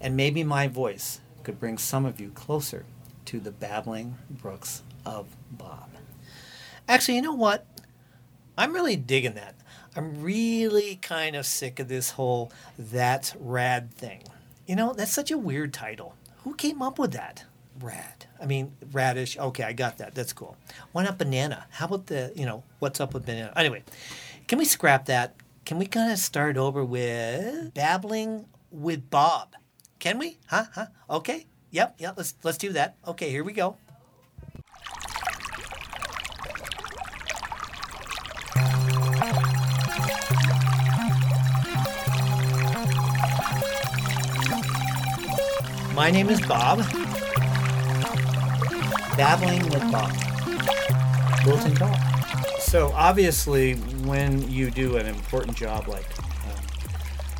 And 0.00 0.16
maybe 0.16 0.44
my 0.44 0.68
voice 0.68 1.20
could 1.42 1.60
bring 1.60 1.78
some 1.78 2.04
of 2.04 2.20
you 2.20 2.30
closer 2.30 2.84
to 3.26 3.40
the 3.40 3.50
babbling 3.50 4.16
brooks 4.30 4.82
of 5.06 5.26
Bob. 5.50 5.90
Actually, 6.88 7.16
you 7.16 7.22
know 7.22 7.34
what? 7.34 7.66
I'm 8.56 8.72
really 8.72 8.96
digging 8.96 9.34
that. 9.34 9.54
I'm 9.96 10.22
really 10.22 10.96
kind 10.96 11.36
of 11.36 11.46
sick 11.46 11.78
of 11.78 11.88
this 11.88 12.10
whole 12.10 12.52
that's 12.78 13.34
rad 13.36 13.92
thing. 13.94 14.24
You 14.66 14.76
know, 14.76 14.92
that's 14.92 15.12
such 15.12 15.30
a 15.30 15.38
weird 15.38 15.72
title. 15.72 16.14
Who 16.42 16.54
came 16.54 16.82
up 16.82 16.98
with 16.98 17.12
that? 17.12 17.44
Rad. 17.80 18.26
I 18.40 18.46
mean, 18.46 18.72
radish. 18.92 19.38
Okay, 19.38 19.62
I 19.64 19.72
got 19.72 19.98
that. 19.98 20.14
That's 20.14 20.32
cool. 20.32 20.56
Why 20.92 21.04
not 21.04 21.18
banana? 21.18 21.66
How 21.70 21.86
about 21.86 22.06
the, 22.06 22.32
you 22.34 22.46
know, 22.46 22.62
what's 22.78 23.00
up 23.00 23.14
with 23.14 23.26
banana? 23.26 23.52
Anyway, 23.56 23.82
can 24.46 24.58
we 24.58 24.64
scrap 24.64 25.06
that? 25.06 25.34
Can 25.64 25.78
we 25.78 25.86
kind 25.86 26.12
of 26.12 26.18
start 26.18 26.58
over 26.58 26.84
with 26.84 27.72
babbling 27.72 28.44
with 28.70 29.08
Bob? 29.08 29.54
Can 29.98 30.18
we? 30.18 30.36
Huh? 30.46 30.64
Huh? 30.74 30.86
Okay. 31.08 31.46
Yep. 31.70 31.94
Yep. 31.98 32.14
Let's 32.18 32.34
let's 32.42 32.58
do 32.58 32.72
that. 32.72 32.96
Okay. 33.06 33.30
Here 33.30 33.42
we 33.42 33.54
go. 33.54 33.78
My 45.94 46.10
name 46.10 46.28
is 46.28 46.42
Bob. 46.42 46.80
Babbling 49.16 49.62
with 49.70 49.90
Bob. 49.90 50.12
Wilton 51.46 51.74
Bob. 51.76 52.13
So 52.74 52.90
obviously, 52.96 53.74
when 54.02 54.50
you 54.50 54.68
do 54.68 54.96
an 54.96 55.06
important 55.06 55.56
job 55.56 55.86
like 55.86 56.06
um, 56.18 56.60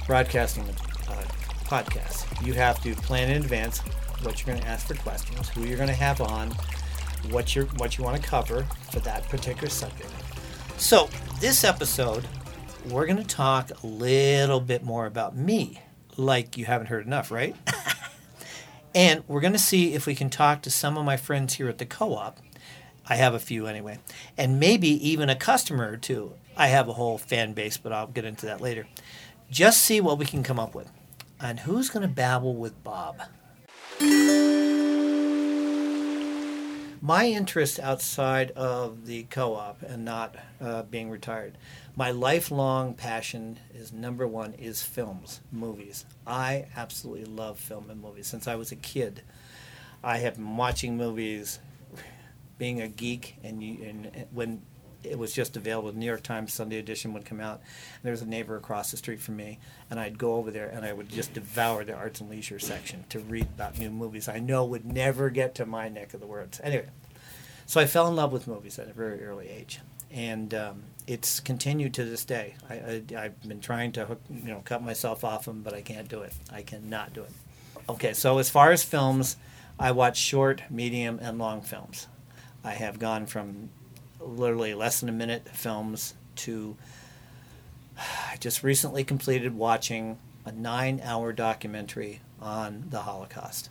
broadcasting 0.06 0.62
a 0.62 1.10
uh, 1.10 1.24
podcast, 1.64 2.46
you 2.46 2.52
have 2.52 2.80
to 2.84 2.94
plan 2.94 3.32
in 3.32 3.42
advance 3.42 3.80
what 4.22 4.38
you're 4.38 4.54
going 4.54 4.64
to 4.64 4.68
ask 4.70 4.86
for 4.86 4.94
questions, 4.94 5.48
who 5.48 5.64
you're 5.64 5.76
going 5.76 5.88
to 5.88 5.92
have 5.92 6.20
on, 6.20 6.52
what 7.30 7.56
you 7.56 7.64
what 7.78 7.98
you 7.98 8.04
want 8.04 8.22
to 8.22 8.22
cover 8.22 8.62
for 8.92 9.00
that 9.00 9.28
particular 9.28 9.68
subject. 9.68 10.08
So 10.76 11.10
this 11.40 11.64
episode, 11.64 12.28
we're 12.88 13.06
going 13.06 13.16
to 13.16 13.24
talk 13.24 13.72
a 13.82 13.86
little 13.88 14.60
bit 14.60 14.84
more 14.84 15.06
about 15.06 15.36
me, 15.36 15.82
like 16.16 16.56
you 16.56 16.64
haven't 16.66 16.86
heard 16.86 17.06
enough, 17.06 17.32
right? 17.32 17.56
and 18.94 19.24
we're 19.26 19.40
going 19.40 19.52
to 19.52 19.58
see 19.58 19.94
if 19.94 20.06
we 20.06 20.14
can 20.14 20.30
talk 20.30 20.62
to 20.62 20.70
some 20.70 20.96
of 20.96 21.04
my 21.04 21.16
friends 21.16 21.54
here 21.54 21.68
at 21.68 21.78
the 21.78 21.86
co-op 21.86 22.38
I 23.08 23.16
have 23.16 23.34
a 23.34 23.38
few 23.38 23.66
anyway, 23.66 23.98
and 24.36 24.58
maybe 24.58 24.88
even 25.08 25.28
a 25.28 25.36
customer 25.36 25.90
or 25.90 25.96
two. 25.96 26.32
I 26.56 26.68
have 26.68 26.88
a 26.88 26.94
whole 26.94 27.18
fan 27.18 27.52
base, 27.52 27.76
but 27.76 27.92
I'll 27.92 28.06
get 28.06 28.24
into 28.24 28.46
that 28.46 28.60
later. 28.60 28.86
Just 29.50 29.82
see 29.82 30.00
what 30.00 30.18
we 30.18 30.24
can 30.24 30.42
come 30.42 30.58
up 30.58 30.74
with. 30.74 30.90
And 31.40 31.60
who's 31.60 31.90
going 31.90 32.08
to 32.08 32.14
babble 32.14 32.54
with 32.54 32.82
Bob? 32.82 33.20
My 37.02 37.26
interest 37.26 37.78
outside 37.78 38.50
of 38.52 39.04
the 39.04 39.24
co 39.24 39.54
op 39.54 39.82
and 39.82 40.06
not 40.06 40.36
uh, 40.58 40.84
being 40.84 41.10
retired, 41.10 41.58
my 41.96 42.10
lifelong 42.12 42.94
passion 42.94 43.58
is 43.74 43.92
number 43.92 44.26
one 44.26 44.54
is 44.54 44.82
films, 44.82 45.42
movies. 45.52 46.06
I 46.26 46.64
absolutely 46.74 47.26
love 47.26 47.58
film 47.58 47.90
and 47.90 48.00
movies. 48.00 48.26
Since 48.26 48.48
I 48.48 48.54
was 48.54 48.72
a 48.72 48.76
kid, 48.76 49.20
I 50.02 50.16
have 50.18 50.36
been 50.36 50.56
watching 50.56 50.96
movies 50.96 51.58
being 52.58 52.80
a 52.80 52.88
geek, 52.88 53.36
and, 53.42 53.62
you, 53.62 53.84
and 53.84 54.26
when 54.32 54.62
it 55.04 55.18
was 55.18 55.32
just 55.32 55.56
available, 55.56 55.92
the 55.92 55.98
New 55.98 56.06
York 56.06 56.22
Times 56.22 56.52
Sunday 56.52 56.78
edition 56.78 57.12
would 57.12 57.24
come 57.24 57.40
out. 57.40 57.60
There 58.02 58.12
was 58.12 58.22
a 58.22 58.26
neighbor 58.26 58.56
across 58.56 58.90
the 58.90 58.96
street 58.96 59.20
from 59.20 59.36
me, 59.36 59.58
and 59.90 60.00
I'd 60.00 60.18
go 60.18 60.34
over 60.36 60.50
there 60.50 60.68
and 60.68 60.84
I 60.84 60.92
would 60.92 61.08
just 61.08 61.34
devour 61.34 61.84
the 61.84 61.94
arts 61.94 62.20
and 62.20 62.30
leisure 62.30 62.58
section 62.58 63.04
to 63.10 63.20
read 63.20 63.44
about 63.54 63.78
new 63.78 63.90
movies 63.90 64.28
I 64.28 64.38
know 64.38 64.64
would 64.64 64.84
never 64.84 65.30
get 65.30 65.54
to 65.56 65.66
my 65.66 65.88
neck 65.88 66.14
of 66.14 66.20
the 66.20 66.26
woods. 66.26 66.60
Anyway, 66.62 66.88
so 67.66 67.80
I 67.80 67.86
fell 67.86 68.08
in 68.08 68.16
love 68.16 68.32
with 68.32 68.46
movies 68.46 68.78
at 68.78 68.88
a 68.88 68.92
very 68.92 69.24
early 69.24 69.48
age, 69.48 69.80
and 70.10 70.52
um, 70.54 70.82
it's 71.06 71.40
continued 71.40 71.94
to 71.94 72.04
this 72.04 72.24
day. 72.24 72.54
I, 72.68 73.02
have 73.14 73.42
been 73.42 73.60
trying 73.60 73.92
to 73.92 74.06
hook, 74.06 74.20
you 74.30 74.48
know, 74.48 74.62
cut 74.64 74.82
myself 74.82 75.24
off 75.24 75.44
them, 75.44 75.62
but 75.62 75.74
I 75.74 75.82
can't 75.82 76.08
do 76.08 76.22
it. 76.22 76.32
I 76.52 76.62
cannot 76.62 77.12
do 77.12 77.22
it. 77.22 77.30
Okay, 77.88 78.14
so 78.14 78.38
as 78.38 78.48
far 78.48 78.70
as 78.70 78.82
films, 78.82 79.36
I 79.78 79.92
watch 79.92 80.16
short, 80.16 80.62
medium, 80.70 81.18
and 81.20 81.38
long 81.38 81.60
films. 81.60 82.06
I 82.64 82.72
have 82.72 82.98
gone 82.98 83.26
from 83.26 83.68
literally 84.20 84.74
less 84.74 85.00
than 85.00 85.08
a 85.08 85.12
minute 85.12 85.48
films 85.48 86.14
to 86.36 86.76
I 87.96 88.36
just 88.40 88.62
recently 88.62 89.04
completed 89.04 89.54
watching 89.54 90.18
a 90.44 90.52
nine 90.52 91.00
hour 91.04 91.32
documentary 91.32 92.20
on 92.40 92.84
the 92.90 93.00
Holocaust, 93.00 93.70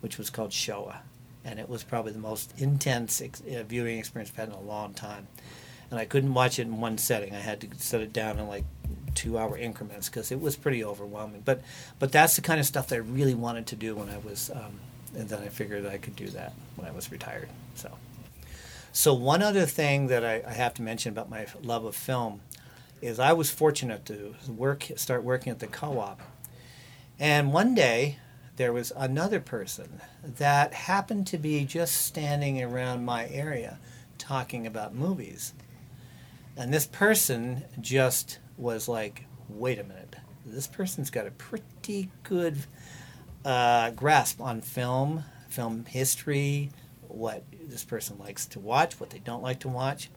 which 0.00 0.16
was 0.16 0.30
called 0.30 0.52
Shoah. 0.52 1.02
And 1.44 1.58
it 1.58 1.68
was 1.68 1.82
probably 1.82 2.12
the 2.12 2.18
most 2.18 2.52
intense 2.58 3.20
ex- 3.20 3.42
uh, 3.42 3.62
viewing 3.62 3.98
experience 3.98 4.30
I've 4.30 4.36
had 4.36 4.48
in 4.48 4.54
a 4.54 4.60
long 4.60 4.94
time. 4.94 5.26
And 5.90 5.98
I 5.98 6.04
couldn't 6.04 6.34
watch 6.34 6.58
it 6.58 6.62
in 6.62 6.80
one 6.80 6.98
setting. 6.98 7.34
I 7.34 7.40
had 7.40 7.60
to 7.62 7.68
set 7.78 8.00
it 8.00 8.12
down 8.12 8.38
in 8.38 8.46
like 8.46 8.64
two 9.14 9.38
hour 9.38 9.56
increments 9.56 10.08
because 10.08 10.30
it 10.30 10.40
was 10.40 10.56
pretty 10.56 10.84
overwhelming. 10.84 11.42
But 11.44 11.62
but 11.98 12.12
that's 12.12 12.36
the 12.36 12.42
kind 12.42 12.60
of 12.60 12.66
stuff 12.66 12.88
that 12.88 12.96
I 12.96 12.98
really 12.98 13.34
wanted 13.34 13.66
to 13.68 13.76
do 13.76 13.96
when 13.96 14.08
I 14.08 14.18
was, 14.18 14.50
um, 14.54 14.80
and 15.16 15.28
then 15.28 15.42
I 15.42 15.48
figured 15.48 15.86
I 15.86 15.98
could 15.98 16.14
do 16.14 16.28
that 16.28 16.52
when 16.76 16.86
I 16.86 16.92
was 16.92 17.10
retired. 17.10 17.48
So. 17.74 17.90
So 18.92 19.14
one 19.14 19.40
other 19.40 19.66
thing 19.66 20.08
that 20.08 20.24
I, 20.24 20.42
I 20.46 20.52
have 20.52 20.74
to 20.74 20.82
mention 20.82 21.12
about 21.12 21.30
my 21.30 21.46
love 21.62 21.84
of 21.84 21.94
film 21.94 22.40
is 23.00 23.20
I 23.20 23.32
was 23.32 23.50
fortunate 23.50 24.04
to 24.06 24.34
work 24.48 24.88
start 24.96 25.22
working 25.22 25.50
at 25.52 25.60
the 25.60 25.68
co-op, 25.68 26.20
and 27.18 27.52
one 27.52 27.74
day 27.74 28.18
there 28.56 28.72
was 28.72 28.92
another 28.96 29.40
person 29.40 30.00
that 30.22 30.74
happened 30.74 31.26
to 31.28 31.38
be 31.38 31.64
just 31.64 31.94
standing 31.94 32.62
around 32.62 33.04
my 33.04 33.28
area 33.28 33.78
talking 34.18 34.66
about 34.66 34.92
movies, 34.94 35.54
and 36.56 36.74
this 36.74 36.86
person 36.86 37.62
just 37.80 38.40
was 38.58 38.88
like, 38.88 39.24
"Wait 39.48 39.78
a 39.78 39.84
minute, 39.84 40.16
this 40.44 40.66
person's 40.66 41.10
got 41.10 41.28
a 41.28 41.30
pretty 41.30 42.10
good 42.24 42.58
uh, 43.44 43.90
grasp 43.92 44.40
on 44.40 44.60
film, 44.60 45.24
film 45.48 45.84
history." 45.84 46.70
What 47.08 47.44
this 47.70 47.84
person 47.84 48.18
likes 48.18 48.46
to 48.46 48.60
watch, 48.60 49.00
what 49.00 49.10
they 49.10 49.20
don't 49.20 49.42
like 49.42 49.60
to 49.60 49.68
watch 49.68 50.10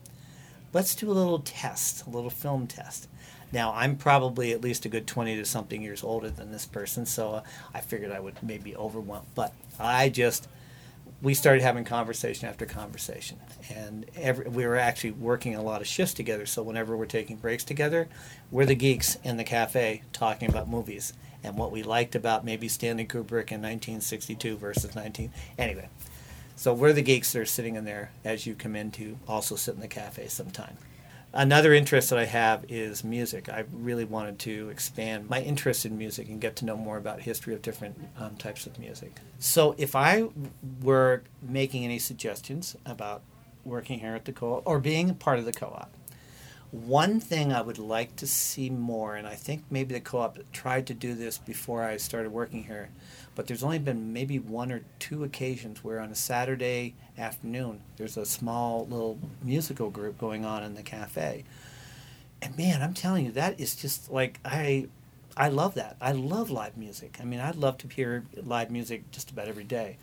let's 0.73 0.95
do 0.95 1.09
a 1.09 1.13
little 1.13 1.39
test, 1.39 2.05
a 2.05 2.09
little 2.09 2.29
film 2.29 2.67
test. 2.67 3.07
Now, 3.51 3.71
I'm 3.73 3.95
probably 3.95 4.51
at 4.51 4.61
least 4.61 4.85
a 4.85 4.89
good 4.89 5.05
20 5.05 5.35
to 5.35 5.45
something 5.45 5.81
years 5.81 6.03
older 6.03 6.29
than 6.29 6.51
this 6.51 6.65
person, 6.65 7.05
so 7.05 7.35
uh, 7.35 7.43
I 7.73 7.81
figured 7.81 8.11
I 8.11 8.19
would 8.19 8.41
maybe 8.41 8.75
overwhelm. 8.75 9.27
But 9.35 9.53
I 9.79 10.09
just, 10.09 10.47
we 11.21 11.35
started 11.35 11.61
having 11.61 11.85
conversation 11.85 12.49
after 12.49 12.65
conversation. 12.65 13.39
And 13.73 14.07
every, 14.15 14.49
we 14.49 14.65
were 14.65 14.75
actually 14.75 15.11
working 15.11 15.53
a 15.53 15.61
lot 15.61 15.81
of 15.81 15.87
shifts 15.87 16.15
together, 16.15 16.47
so 16.47 16.63
whenever 16.63 16.97
we're 16.97 17.05
taking 17.05 17.37
breaks 17.37 17.63
together, 17.63 18.07
we're 18.49 18.65
the 18.65 18.75
geeks 18.75 19.17
in 19.23 19.37
the 19.37 19.43
cafe 19.43 20.01
talking 20.11 20.49
about 20.49 20.67
movies 20.67 21.13
and 21.43 21.55
what 21.55 21.71
we 21.71 21.83
liked 21.83 22.15
about 22.15 22.43
maybe 22.43 22.67
Stanley 22.67 23.05
Kubrick 23.05 23.51
in 23.51 23.61
1962 23.61 24.57
versus 24.57 24.95
19. 24.95 25.31
Anyway, 25.59 25.89
so 26.55 26.73
we're 26.73 26.93
the 26.93 27.01
geeks 27.01 27.33
that 27.33 27.39
are 27.39 27.45
sitting 27.45 27.75
in 27.75 27.85
there 27.85 28.11
as 28.23 28.45
you 28.45 28.55
come 28.55 28.75
in 28.75 28.91
to 28.91 29.17
also 29.27 29.55
sit 29.55 29.75
in 29.75 29.81
the 29.81 29.87
cafe 29.87 30.27
sometime. 30.27 30.77
Another 31.35 31.73
interest 31.73 32.11
that 32.11 32.19
I 32.19 32.25
have 32.25 32.63
is 32.69 33.03
music. 33.03 33.49
I 33.49 33.65
really 33.73 34.05
wanted 34.05 34.37
to 34.39 34.69
expand 34.69 35.29
my 35.29 35.41
interest 35.41 35.83
in 35.83 35.97
music 35.97 36.29
and 36.29 36.39
get 36.39 36.55
to 36.57 36.65
know 36.65 36.77
more 36.77 36.97
about 36.97 37.21
history 37.21 37.55
of 37.55 37.63
different 37.63 37.99
um, 38.19 38.35
types 38.35 38.67
of 38.67 38.77
music. 38.77 39.15
So 39.39 39.73
if 39.79 39.95
I 39.95 40.25
were 40.81 41.23
making 41.41 41.85
any 41.85 41.97
suggestions 41.97 42.77
about 42.85 43.23
working 43.65 43.99
here 43.99 44.13
at 44.13 44.25
the 44.25 44.31
co-op 44.31 44.61
or 44.65 44.79
being 44.79 45.15
part 45.15 45.39
of 45.39 45.45
the 45.45 45.53
co-op, 45.53 45.89
one 46.73 47.19
thing 47.19 47.53
I 47.53 47.61
would 47.61 47.77
like 47.77 48.15
to 48.15 48.25
see 48.25 48.71
more, 48.71 49.15
and 49.15 49.27
I 49.27 49.35
think 49.35 49.63
maybe 49.69 49.93
the 49.93 49.99
co-op 49.99 50.39
tried 50.51 50.87
to 50.87 50.95
do 50.95 51.13
this 51.13 51.37
before 51.37 51.83
I 51.83 51.97
started 51.97 52.31
working 52.31 52.63
here, 52.63 52.89
but 53.35 53.45
there's 53.45 53.61
only 53.63 53.77
been 53.77 54.11
maybe 54.11 54.39
one 54.39 54.71
or 54.71 54.81
two 54.97 55.23
occasions 55.23 55.83
where 55.83 55.99
on 55.99 56.09
a 56.09 56.15
Saturday 56.15 56.95
afternoon 57.15 57.81
there's 57.97 58.17
a 58.17 58.25
small 58.25 58.87
little 58.87 59.19
musical 59.43 59.91
group 59.91 60.17
going 60.17 60.45
on 60.45 60.63
in 60.63 60.73
the 60.73 60.81
cafe. 60.81 61.43
And 62.41 62.57
man, 62.57 62.81
I'm 62.81 62.95
telling 62.95 63.27
you, 63.27 63.31
that 63.33 63.59
is 63.59 63.75
just 63.75 64.11
like 64.11 64.39
I 64.43 64.87
I 65.37 65.49
love 65.49 65.75
that. 65.75 65.95
I 66.01 66.11
love 66.11 66.49
live 66.49 66.75
music. 66.75 67.17
I 67.21 67.23
mean, 67.23 67.39
I'd 67.39 67.55
love 67.55 67.77
to 67.79 67.87
hear 67.87 68.23
live 68.35 68.71
music 68.71 69.11
just 69.11 69.29
about 69.29 69.47
every 69.47 69.63
day. 69.63 69.97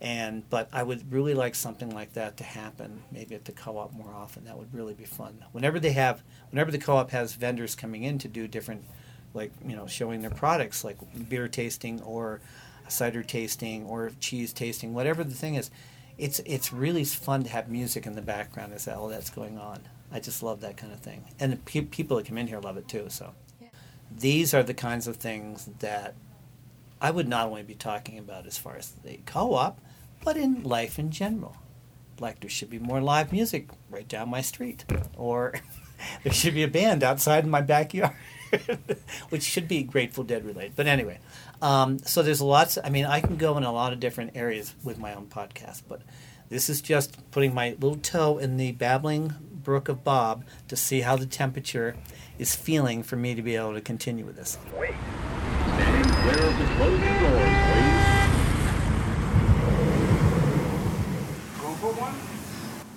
And 0.00 0.48
but 0.50 0.68
I 0.72 0.82
would 0.82 1.10
really 1.10 1.32
like 1.32 1.54
something 1.54 1.94
like 1.94 2.12
that 2.12 2.36
to 2.36 2.44
happen, 2.44 3.02
maybe 3.10 3.34
at 3.34 3.46
the 3.46 3.52
co-op 3.52 3.94
more 3.94 4.12
often. 4.12 4.44
That 4.44 4.58
would 4.58 4.74
really 4.74 4.92
be 4.92 5.04
fun. 5.04 5.42
Whenever 5.52 5.80
they 5.80 5.92
have, 5.92 6.22
whenever 6.50 6.70
the 6.70 6.78
co-op 6.78 7.10
has 7.12 7.32
vendors 7.34 7.74
coming 7.74 8.02
in 8.02 8.18
to 8.18 8.28
do 8.28 8.46
different 8.46 8.84
like 9.36 9.52
you 9.64 9.76
know 9.76 9.86
showing 9.86 10.22
their 10.22 10.30
products 10.30 10.82
like 10.82 10.96
beer 11.28 11.46
tasting 11.46 12.00
or 12.00 12.40
cider 12.88 13.22
tasting 13.22 13.84
or 13.84 14.10
cheese 14.18 14.52
tasting 14.52 14.94
whatever 14.94 15.22
the 15.22 15.34
thing 15.34 15.54
is 15.54 15.70
it's 16.18 16.40
it's 16.46 16.72
really 16.72 17.04
fun 17.04 17.44
to 17.44 17.50
have 17.50 17.68
music 17.68 18.06
in 18.06 18.14
the 18.14 18.22
background 18.22 18.72
as 18.72 18.88
all 18.88 19.08
that's 19.08 19.30
going 19.30 19.58
on 19.58 19.80
i 20.10 20.18
just 20.18 20.42
love 20.42 20.60
that 20.60 20.76
kind 20.76 20.92
of 20.92 20.98
thing 21.00 21.24
and 21.38 21.52
the 21.52 21.56
pe- 21.58 21.82
people 21.82 22.16
that 22.16 22.26
come 22.26 22.38
in 22.38 22.46
here 22.46 22.58
love 22.58 22.76
it 22.76 22.88
too 22.88 23.06
so 23.08 23.34
yeah. 23.60 23.68
these 24.18 24.54
are 24.54 24.62
the 24.62 24.74
kinds 24.74 25.06
of 25.06 25.16
things 25.16 25.68
that 25.80 26.14
i 27.00 27.10
would 27.10 27.28
not 27.28 27.46
only 27.46 27.62
be 27.62 27.74
talking 27.74 28.18
about 28.18 28.46
as 28.46 28.58
far 28.58 28.76
as 28.76 28.90
the 29.04 29.18
co-op 29.26 29.80
but 30.24 30.36
in 30.36 30.62
life 30.62 30.98
in 30.98 31.10
general 31.10 31.56
like 32.20 32.40
there 32.40 32.50
should 32.50 32.70
be 32.70 32.78
more 32.78 33.00
live 33.00 33.32
music 33.32 33.68
right 33.90 34.08
down 34.08 34.28
my 34.28 34.40
street 34.40 34.84
or 35.16 35.54
there 36.24 36.32
should 36.32 36.54
be 36.54 36.62
a 36.62 36.68
band 36.68 37.02
outside 37.02 37.44
in 37.44 37.50
my 37.50 37.60
backyard 37.60 38.12
which 39.28 39.42
should 39.42 39.68
be 39.68 39.82
Grateful 39.82 40.24
Dead 40.24 40.44
related. 40.44 40.76
But 40.76 40.86
anyway, 40.86 41.18
um, 41.62 41.98
so 41.98 42.22
there's 42.22 42.40
lots. 42.40 42.78
I 42.82 42.90
mean, 42.90 43.04
I 43.04 43.20
can 43.20 43.36
go 43.36 43.56
in 43.56 43.64
a 43.64 43.72
lot 43.72 43.92
of 43.92 44.00
different 44.00 44.32
areas 44.34 44.74
with 44.84 44.98
my 44.98 45.14
own 45.14 45.26
podcast, 45.26 45.82
but 45.88 46.02
this 46.48 46.68
is 46.68 46.80
just 46.80 47.30
putting 47.30 47.54
my 47.54 47.70
little 47.80 47.96
toe 47.96 48.38
in 48.38 48.56
the 48.56 48.72
babbling 48.72 49.34
brook 49.50 49.88
of 49.88 50.04
Bob 50.04 50.44
to 50.68 50.76
see 50.76 51.00
how 51.00 51.16
the 51.16 51.26
temperature 51.26 51.96
is 52.38 52.54
feeling 52.54 53.02
for 53.02 53.16
me 53.16 53.34
to 53.34 53.42
be 53.42 53.56
able 53.56 53.74
to 53.74 53.80
continue 53.80 54.24
with 54.24 54.36
this. 54.36 54.58
Wait. 54.78 54.94
Stand 56.26 56.38
clear 56.38 56.50
of 56.50 56.58
the 56.58 56.64
closing 56.74 57.18
doors, 57.20 57.50
please. 57.70 58.02
Go 61.60 61.70
for 61.74 61.92
one? 62.00 62.14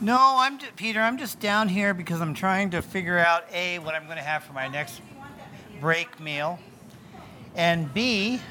No, 0.02 0.18
I'm 0.40 0.58
just, 0.58 0.76
Peter. 0.76 1.00
I'm 1.00 1.18
just 1.18 1.40
down 1.40 1.70
here 1.70 1.94
because 1.94 2.22
I'm 2.22 2.34
trying 2.34 2.72
to 2.72 2.82
figure 2.82 3.20
out 3.20 3.44
a 3.54 3.78
what 3.80 3.94
I'm 3.94 4.06
going 4.06 4.18
to 4.18 4.24
have 4.24 4.44
for 4.44 4.54
my 4.54 4.68
next 4.68 5.02
break 5.80 6.20
meal. 6.20 6.58
And 7.56 7.94
B, 7.94 8.42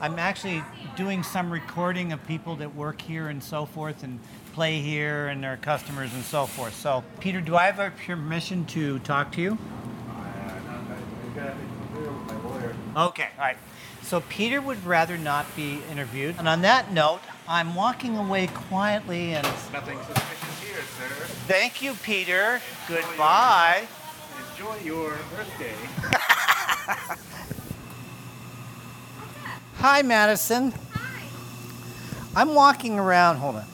I'm 0.00 0.18
actually 0.18 0.62
doing 0.96 1.22
some 1.22 1.50
recording 1.50 2.12
of 2.12 2.26
people 2.26 2.56
that 2.56 2.74
work 2.74 3.02
here 3.02 3.28
and 3.28 3.42
so 3.42 3.66
forth 3.66 4.02
and 4.02 4.18
play 4.54 4.80
here 4.80 5.28
and 5.28 5.44
their 5.44 5.58
customers 5.58 6.14
and 6.14 6.24
so 6.24 6.46
forth. 6.46 6.74
So, 6.74 7.04
Peter, 7.20 7.42
do 7.42 7.56
I 7.56 7.66
have 7.66 7.80
a 7.80 7.90
permission 8.06 8.64
to 8.66 8.98
talk 9.00 9.32
to 9.32 9.42
you? 9.42 9.58
Okay, 12.98 13.28
all 13.38 13.44
right. 13.44 13.56
So, 14.02 14.20
Peter 14.22 14.60
would 14.60 14.84
rather 14.84 15.16
not 15.16 15.46
be 15.54 15.80
interviewed. 15.90 16.36
And 16.38 16.48
on 16.48 16.62
that 16.62 16.92
note, 16.92 17.20
I'm 17.46 17.74
walking 17.74 18.16
away 18.16 18.48
quietly 18.48 19.34
and. 19.34 19.46
Nothing 19.72 19.98
suspicious 19.98 20.62
here, 20.62 20.82
sir. 20.96 21.24
Thank 21.46 21.82
you, 21.82 21.94
Peter. 21.94 22.60
Goodbye 22.88 23.86
enjoy 24.58 24.76
your 24.84 25.10
birthday. 25.36 25.74
Hi, 29.76 30.02
Madison. 30.02 30.72
Hi. 30.72 31.22
I'm 32.34 32.54
walking 32.54 32.98
around. 32.98 33.36
Hold 33.36 33.56
on. 33.56 33.64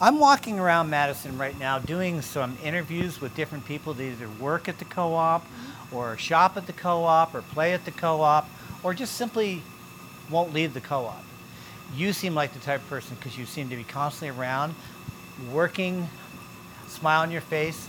I'm 0.00 0.18
walking 0.18 0.58
around 0.58 0.88
Madison 0.88 1.36
right 1.36 1.58
now 1.58 1.78
doing 1.78 2.22
some 2.22 2.56
interviews 2.64 3.20
with 3.20 3.36
different 3.36 3.66
people 3.66 3.92
that 3.94 4.02
either 4.02 4.28
work 4.40 4.68
at 4.68 4.78
the 4.78 4.86
co 4.86 5.12
op 5.12 5.44
mm-hmm. 5.44 5.71
Or 5.94 6.16
shop 6.16 6.56
at 6.56 6.66
the 6.66 6.72
co 6.72 7.04
op 7.04 7.34
or 7.34 7.42
play 7.42 7.72
at 7.72 7.84
the 7.84 7.90
co 7.90 8.20
op 8.20 8.48
or 8.82 8.94
just 8.94 9.16
simply 9.16 9.62
won't 10.30 10.52
leave 10.52 10.74
the 10.74 10.80
co 10.80 11.04
op. 11.06 11.24
You 11.94 12.12
seem 12.12 12.34
like 12.34 12.52
the 12.52 12.60
type 12.60 12.80
of 12.80 12.88
person 12.88 13.16
because 13.16 13.36
you 13.36 13.44
seem 13.44 13.68
to 13.68 13.76
be 13.76 13.84
constantly 13.84 14.36
around, 14.38 14.74
working, 15.52 16.08
smile 16.88 17.20
on 17.20 17.30
your 17.30 17.42
face, 17.42 17.88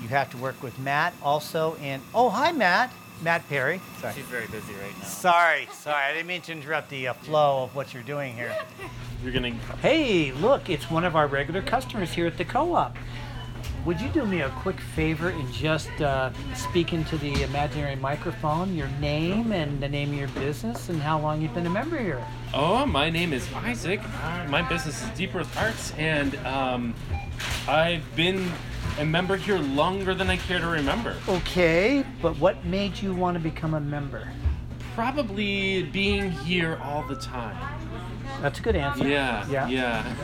you 0.00 0.08
have 0.08 0.30
to 0.30 0.36
work 0.36 0.62
with 0.62 0.78
Matt 0.78 1.14
also, 1.22 1.76
and 1.80 2.02
oh, 2.14 2.28
hi, 2.28 2.52
Matt. 2.52 2.92
Matt 3.22 3.48
Perry. 3.48 3.80
Sorry. 4.00 4.12
She's 4.14 4.24
very 4.24 4.46
busy 4.48 4.72
right 4.74 4.98
now. 4.98 5.04
Sorry, 5.04 5.68
sorry. 5.72 6.02
I 6.02 6.12
didn't 6.12 6.26
mean 6.26 6.40
to 6.42 6.52
interrupt 6.52 6.90
the 6.90 7.08
uh, 7.08 7.12
flow 7.14 7.62
of 7.62 7.74
what 7.74 7.94
you're 7.94 8.02
doing 8.02 8.34
here. 8.34 8.54
You're 9.22 9.32
gonna. 9.32 9.52
Hey, 9.80 10.32
look, 10.32 10.68
it's 10.68 10.90
one 10.90 11.04
of 11.04 11.14
our 11.14 11.28
regular 11.28 11.62
customers 11.62 12.12
here 12.12 12.26
at 12.26 12.36
the 12.36 12.44
co-op. 12.44 12.96
Would 13.84 14.00
you 14.00 14.08
do 14.08 14.24
me 14.24 14.40
a 14.40 14.48
quick 14.48 14.80
favor 14.80 15.28
and 15.28 15.52
just 15.52 15.90
uh, 16.00 16.30
speak 16.54 16.94
into 16.94 17.18
the 17.18 17.42
imaginary 17.42 17.96
microphone, 17.96 18.74
your 18.74 18.88
name 18.98 19.52
and 19.52 19.78
the 19.78 19.88
name 19.90 20.08
of 20.12 20.18
your 20.18 20.28
business, 20.28 20.88
and 20.88 21.02
how 21.02 21.20
long 21.20 21.42
you've 21.42 21.52
been 21.52 21.66
a 21.66 21.70
member 21.70 21.98
here? 21.98 22.24
Oh, 22.54 22.86
my 22.86 23.10
name 23.10 23.34
is 23.34 23.46
Isaac. 23.52 24.00
My 24.48 24.62
business 24.62 25.02
is 25.02 25.10
Deep 25.10 25.34
Earth 25.34 25.54
Arts, 25.58 25.92
and 25.98 26.34
um, 26.46 26.94
I've 27.68 28.02
been 28.16 28.50
a 29.00 29.04
member 29.04 29.36
here 29.36 29.58
longer 29.58 30.14
than 30.14 30.30
I 30.30 30.38
care 30.38 30.60
to 30.60 30.66
remember. 30.66 31.14
Okay, 31.28 32.06
but 32.22 32.38
what 32.38 32.64
made 32.64 33.02
you 33.02 33.14
want 33.14 33.36
to 33.36 33.42
become 33.42 33.74
a 33.74 33.80
member? 33.80 34.26
Probably 34.94 35.82
being 35.82 36.30
here 36.30 36.80
all 36.82 37.06
the 37.06 37.16
time. 37.16 37.58
That's 38.40 38.60
a 38.60 38.62
good 38.62 38.76
answer. 38.76 39.06
Yeah, 39.06 39.46
Yeah. 39.50 39.68
yeah. 39.68 40.16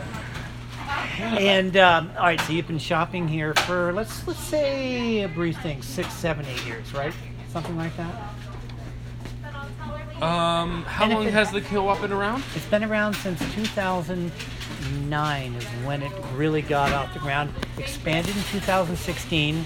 And 1.19 1.77
um, 1.77 2.11
all 2.17 2.25
right, 2.25 2.41
so 2.41 2.53
you've 2.53 2.67
been 2.67 2.79
shopping 2.79 3.29
here 3.29 3.55
for 3.55 3.93
let's 3.93 4.27
let's 4.27 4.41
say 4.41 5.23
a 5.23 5.29
brief 5.29 5.61
thing, 5.63 5.83
six, 5.83 6.13
seven, 6.13 6.45
eight 6.47 6.65
years, 6.67 6.93
right? 6.95 7.13
Something 7.53 7.77
like 7.77 7.97
that. 7.97 8.15
Um, 10.23 10.83
how 10.85 11.05
And 11.05 11.15
long 11.15 11.27
it- 11.27 11.33
has 11.33 11.51
the 11.51 11.63
co-op 11.63 12.01
been 12.03 12.13
around? 12.13 12.43
It's 12.55 12.67
been 12.67 12.85
around 12.85 13.15
since 13.17 13.39
2009 13.55 15.55
is 15.55 15.65
when 15.87 16.03
it 16.03 16.13
really 16.35 16.61
got 16.61 16.93
off 16.93 17.15
the 17.15 17.21
ground. 17.21 17.51
Expanded 17.79 18.37
in 18.37 18.43
2016 18.45 19.65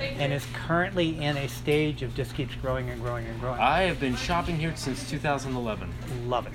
and 0.00 0.32
is 0.32 0.44
currently 0.54 1.22
in 1.22 1.36
a 1.36 1.48
stage 1.48 2.02
of 2.02 2.12
just 2.16 2.34
keeps 2.34 2.56
growing 2.56 2.90
and 2.90 3.00
growing 3.00 3.26
and 3.26 3.38
growing. 3.40 3.60
I 3.60 3.82
have 3.82 4.00
been 4.00 4.16
shopping 4.16 4.58
here 4.58 4.72
since 4.74 5.08
2011. 5.08 5.88
Love 6.26 6.48
it. 6.48 6.52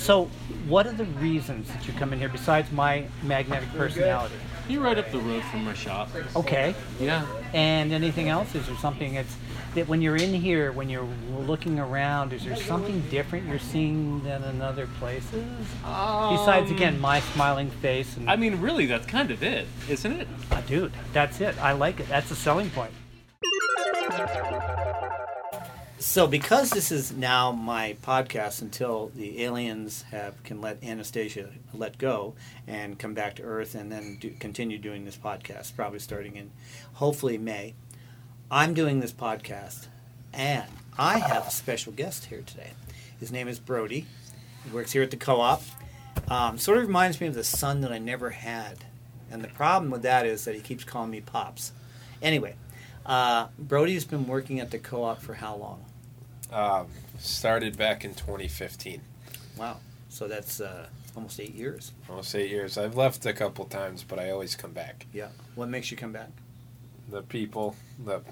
So, 0.00 0.30
what 0.66 0.86
are 0.86 0.92
the 0.92 1.04
reasons 1.04 1.68
that 1.68 1.86
you 1.86 1.92
come 1.92 2.14
in 2.14 2.18
here 2.18 2.30
besides 2.30 2.72
my 2.72 3.04
magnetic 3.22 3.68
personality? 3.74 4.34
You're 4.66 4.82
right 4.82 4.96
up 4.96 5.12
the 5.12 5.18
road 5.18 5.42
from 5.44 5.62
my 5.64 5.74
shop. 5.74 6.08
Okay. 6.34 6.74
Yeah. 6.98 7.26
And 7.52 7.92
anything 7.92 8.30
else? 8.30 8.54
Is 8.54 8.66
there 8.66 8.76
something 8.76 9.12
that's 9.14 9.36
that 9.74 9.86
when 9.88 10.00
you're 10.00 10.16
in 10.16 10.32
here, 10.32 10.72
when 10.72 10.88
you're 10.88 11.06
looking 11.40 11.78
around, 11.78 12.32
is 12.32 12.44
there 12.44 12.56
something 12.56 13.02
different 13.10 13.46
you're 13.46 13.58
seeing 13.58 14.24
than 14.24 14.42
in 14.44 14.62
other 14.62 14.88
places? 14.98 15.44
Besides, 15.82 16.70
Um, 16.70 16.76
again, 16.76 16.98
my 16.98 17.20
smiling 17.20 17.70
face 17.70 18.16
and 18.16 18.28
I 18.28 18.36
mean, 18.36 18.60
really, 18.60 18.86
that's 18.86 19.06
kind 19.06 19.30
of 19.30 19.42
it, 19.42 19.66
isn't 19.88 20.12
it? 20.12 20.26
Ah, 20.50 20.62
dude, 20.66 20.92
that's 21.12 21.42
it. 21.42 21.56
I 21.60 21.72
like 21.72 22.00
it. 22.00 22.08
That's 22.08 22.30
a 22.30 22.36
selling 22.36 22.70
point. 22.70 22.92
So, 26.02 26.26
because 26.26 26.70
this 26.70 26.90
is 26.90 27.12
now 27.12 27.52
my 27.52 27.94
podcast 28.02 28.62
until 28.62 29.12
the 29.14 29.44
aliens 29.44 30.00
have 30.10 30.42
can 30.44 30.62
let 30.62 30.82
Anastasia 30.82 31.50
let 31.74 31.98
go 31.98 32.32
and 32.66 32.98
come 32.98 33.12
back 33.12 33.34
to 33.34 33.42
Earth, 33.42 33.74
and 33.74 33.92
then 33.92 34.16
do, 34.18 34.30
continue 34.40 34.78
doing 34.78 35.04
this 35.04 35.18
podcast, 35.18 35.76
probably 35.76 35.98
starting 35.98 36.36
in 36.36 36.52
hopefully 36.94 37.36
May. 37.36 37.74
I'm 38.50 38.72
doing 38.72 39.00
this 39.00 39.12
podcast, 39.12 39.88
and 40.32 40.64
I 40.98 41.18
have 41.18 41.46
a 41.46 41.50
special 41.50 41.92
guest 41.92 42.24
here 42.24 42.40
today. 42.46 42.70
His 43.20 43.30
name 43.30 43.46
is 43.46 43.58
Brody. 43.58 44.06
He 44.64 44.70
works 44.72 44.92
here 44.92 45.02
at 45.02 45.10
the 45.10 45.18
co-op. 45.18 45.62
Um, 46.28 46.56
sort 46.56 46.78
of 46.78 46.86
reminds 46.86 47.20
me 47.20 47.26
of 47.26 47.34
the 47.34 47.44
son 47.44 47.82
that 47.82 47.92
I 47.92 47.98
never 47.98 48.30
had, 48.30 48.86
and 49.30 49.44
the 49.44 49.48
problem 49.48 49.90
with 49.90 50.02
that 50.02 50.24
is 50.24 50.46
that 50.46 50.54
he 50.54 50.62
keeps 50.62 50.82
calling 50.82 51.10
me 51.10 51.20
pops. 51.20 51.72
Anyway, 52.22 52.54
uh, 53.04 53.48
Brody's 53.58 54.06
been 54.06 54.26
working 54.26 54.60
at 54.60 54.70
the 54.70 54.78
co-op 54.78 55.20
for 55.20 55.34
how 55.34 55.56
long? 55.56 55.84
Um, 56.52 56.88
started 57.18 57.76
back 57.76 58.04
in 58.04 58.14
2015. 58.14 59.00
Wow. 59.56 59.78
So 60.08 60.26
that's 60.26 60.60
uh, 60.60 60.88
almost 61.14 61.38
eight 61.40 61.54
years. 61.54 61.92
Almost 62.08 62.34
eight 62.34 62.50
years. 62.50 62.76
I've 62.76 62.96
left 62.96 63.24
a 63.26 63.32
couple 63.32 63.64
times, 63.66 64.04
but 64.06 64.18
I 64.18 64.30
always 64.30 64.56
come 64.56 64.72
back. 64.72 65.06
Yeah. 65.12 65.28
What 65.54 65.68
makes 65.68 65.90
you 65.90 65.96
come 65.96 66.12
back? 66.12 66.30
The 67.08 67.22
people, 67.22 67.76
the 68.04 68.22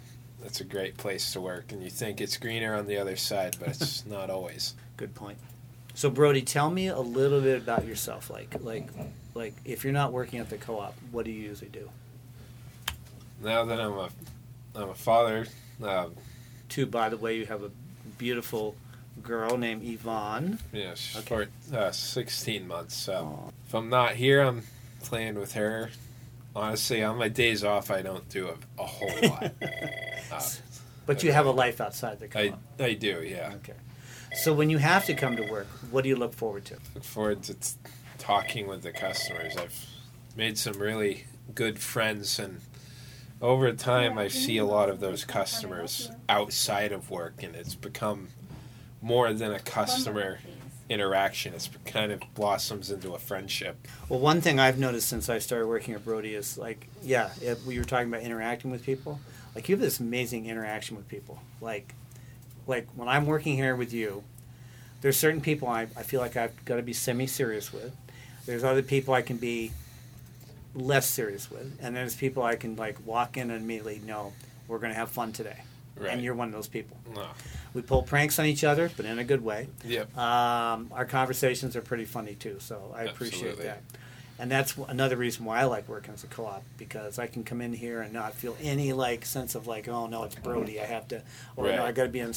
it's 0.44 0.60
a 0.60 0.64
great 0.64 0.96
place 0.96 1.32
to 1.32 1.40
work, 1.40 1.72
and 1.72 1.82
you 1.82 1.90
think 1.90 2.20
it's 2.20 2.36
greener 2.36 2.74
on 2.76 2.86
the 2.86 2.96
other 2.96 3.16
side, 3.16 3.56
but 3.58 3.68
it's 3.68 4.06
not 4.06 4.30
always. 4.30 4.74
Good 4.96 5.14
point. 5.14 5.38
So 5.94 6.10
Brody, 6.10 6.42
tell 6.42 6.70
me 6.70 6.88
a 6.88 6.98
little 6.98 7.40
bit 7.40 7.60
about 7.60 7.84
yourself. 7.84 8.30
Like, 8.30 8.54
like, 8.60 8.88
like, 9.34 9.54
if 9.64 9.82
you're 9.82 9.92
not 9.92 10.12
working 10.12 10.38
at 10.38 10.48
the 10.48 10.56
co-op, 10.56 10.94
what 11.10 11.24
do 11.24 11.32
you 11.32 11.42
usually 11.42 11.70
do? 11.70 11.90
Now 13.42 13.64
that 13.64 13.80
I'm 13.80 13.92
a 13.92 14.08
I'm 14.74 14.90
a 14.90 14.94
father, 14.94 15.46
uh, 15.82 16.08
Two, 16.68 16.86
by 16.86 17.08
the 17.08 17.16
way, 17.16 17.36
you 17.36 17.46
have 17.46 17.62
a 17.62 17.70
beautiful 18.18 18.76
girl 19.22 19.56
named 19.56 19.82
Yvonne. 19.84 20.58
yeah, 20.72 20.94
she's 20.94 21.16
Okay. 21.30 21.48
for 21.70 21.76
uh, 21.76 21.92
16 21.92 22.66
months. 22.66 22.94
So 22.96 23.12
Aw. 23.14 23.50
if 23.66 23.74
I'm 23.74 23.88
not 23.88 24.14
here, 24.14 24.40
I'm 24.40 24.62
playing 25.02 25.34
with 25.38 25.52
her. 25.52 25.90
Honestly, 26.56 27.02
on 27.04 27.18
my 27.18 27.28
days 27.28 27.62
off, 27.64 27.90
I 27.90 28.02
don't 28.02 28.28
do 28.28 28.48
a, 28.48 28.82
a 28.82 28.86
whole 28.86 29.10
lot. 29.30 29.52
Uh, 30.32 30.40
But 31.06 31.22
you 31.22 31.32
have 31.32 31.46
a 31.46 31.50
life 31.50 31.80
outside 31.80 32.18
the 32.20 32.38
I. 32.38 32.54
I 32.82 32.94
do, 32.94 33.22
yeah. 33.24 33.52
Okay. 33.56 33.74
So 34.34 34.52
when 34.52 34.68
you 34.70 34.78
have 34.78 35.06
to 35.06 35.14
come 35.14 35.36
to 35.36 35.42
work, 35.50 35.66
what 35.90 36.02
do 36.02 36.08
you 36.08 36.16
look 36.16 36.34
forward 36.34 36.64
to? 36.66 36.76
look 36.94 37.04
forward 37.04 37.42
to 37.44 37.54
t- 37.54 37.70
talking 38.18 38.66
with 38.66 38.82
the 38.82 38.92
customers. 38.92 39.56
I've 39.56 39.86
made 40.36 40.58
some 40.58 40.74
really 40.78 41.24
good 41.54 41.78
friends, 41.78 42.38
and 42.38 42.60
over 43.40 43.72
time, 43.72 44.18
I 44.18 44.28
see 44.28 44.58
a 44.58 44.64
lot 44.64 44.88
of 44.88 45.00
those 45.00 45.24
customers 45.24 46.10
outside 46.28 46.92
of 46.92 47.10
work, 47.10 47.42
and 47.42 47.54
it's 47.54 47.74
become 47.74 48.28
more 49.00 49.32
than 49.32 49.52
a 49.52 49.60
customer 49.60 50.40
interaction. 50.88 51.54
It's 51.54 51.68
kind 51.84 52.10
of 52.10 52.20
blossoms 52.34 52.90
into 52.90 53.14
a 53.14 53.18
friendship. 53.18 53.86
Well, 54.08 54.18
one 54.20 54.40
thing 54.40 54.58
I've 54.58 54.78
noticed 54.78 55.08
since 55.08 55.28
I 55.28 55.38
started 55.38 55.66
working 55.66 55.94
at 55.94 56.04
Brody 56.04 56.34
is 56.34 56.58
like, 56.58 56.88
yeah, 57.02 57.30
if 57.40 57.64
we 57.64 57.78
were 57.78 57.84
talking 57.84 58.08
about 58.08 58.22
interacting 58.22 58.70
with 58.70 58.84
people. 58.84 59.20
Like 59.54 59.68
you 59.68 59.76
have 59.76 59.80
this 59.80 60.00
amazing 60.00 60.46
interaction 60.46 60.96
with 60.96 61.08
people. 61.08 61.38
Like, 61.60 61.94
like 62.66 62.88
when 62.96 63.08
I'm 63.08 63.26
working 63.26 63.56
here 63.56 63.76
with 63.76 63.92
you, 63.92 64.24
there's 65.00 65.16
certain 65.16 65.40
people 65.40 65.68
I, 65.68 65.82
I 65.96 66.02
feel 66.02 66.20
like 66.20 66.36
I've 66.36 66.64
got 66.64 66.76
to 66.76 66.82
be 66.82 66.92
semi-serious 66.92 67.72
with. 67.72 67.94
There's 68.46 68.64
other 68.64 68.82
people 68.82 69.14
I 69.14 69.22
can 69.22 69.36
be 69.36 69.72
less 70.74 71.08
serious 71.08 71.50
with, 71.50 71.78
and 71.80 71.96
there's 71.96 72.14
people 72.14 72.42
I 72.42 72.56
can 72.56 72.76
like 72.76 73.04
walk 73.06 73.36
in 73.36 73.50
and 73.50 73.62
immediately 73.62 74.00
know 74.06 74.32
we're 74.68 74.78
going 74.78 74.92
to 74.92 74.98
have 74.98 75.10
fun 75.10 75.32
today. 75.32 75.62
Right. 75.96 76.12
And 76.12 76.22
you're 76.22 76.34
one 76.34 76.48
of 76.48 76.54
those 76.54 76.68
people. 76.68 76.96
No. 77.12 77.26
We 77.74 77.82
pull 77.82 78.02
pranks 78.02 78.38
on 78.38 78.46
each 78.46 78.62
other, 78.62 78.90
but 78.96 79.04
in 79.04 79.18
a 79.18 79.24
good 79.24 79.42
way. 79.42 79.68
Yep. 79.84 80.16
Um, 80.16 80.92
our 80.92 81.04
conversations 81.04 81.74
are 81.74 81.80
pretty 81.80 82.04
funny 82.04 82.34
too, 82.34 82.58
so 82.60 82.94
I 82.94 83.04
appreciate 83.04 83.58
that. 83.58 83.82
And 84.38 84.50
that's 84.50 84.76
another 84.86 85.16
reason 85.16 85.44
why 85.44 85.60
I 85.60 85.64
like 85.64 85.88
working 85.88 86.14
as 86.14 86.22
a 86.22 86.28
co-op 86.28 86.62
because 86.76 87.18
I 87.18 87.26
can 87.26 87.42
come 87.42 87.60
in 87.60 87.72
here 87.72 88.00
and 88.00 88.12
not 88.12 88.34
feel 88.34 88.56
any 88.62 88.92
like 88.92 89.24
sense 89.24 89.56
of 89.56 89.66
like, 89.66 89.88
oh 89.88 90.06
no, 90.06 90.22
it's 90.22 90.36
Brody. 90.36 90.80
I 90.80 90.84
have 90.84 91.08
to, 91.08 91.22
or 91.56 91.66
no, 91.66 91.84
I 91.84 91.90
got 91.90 92.04
to 92.04 92.08
be 92.08 92.20
in 92.20 92.32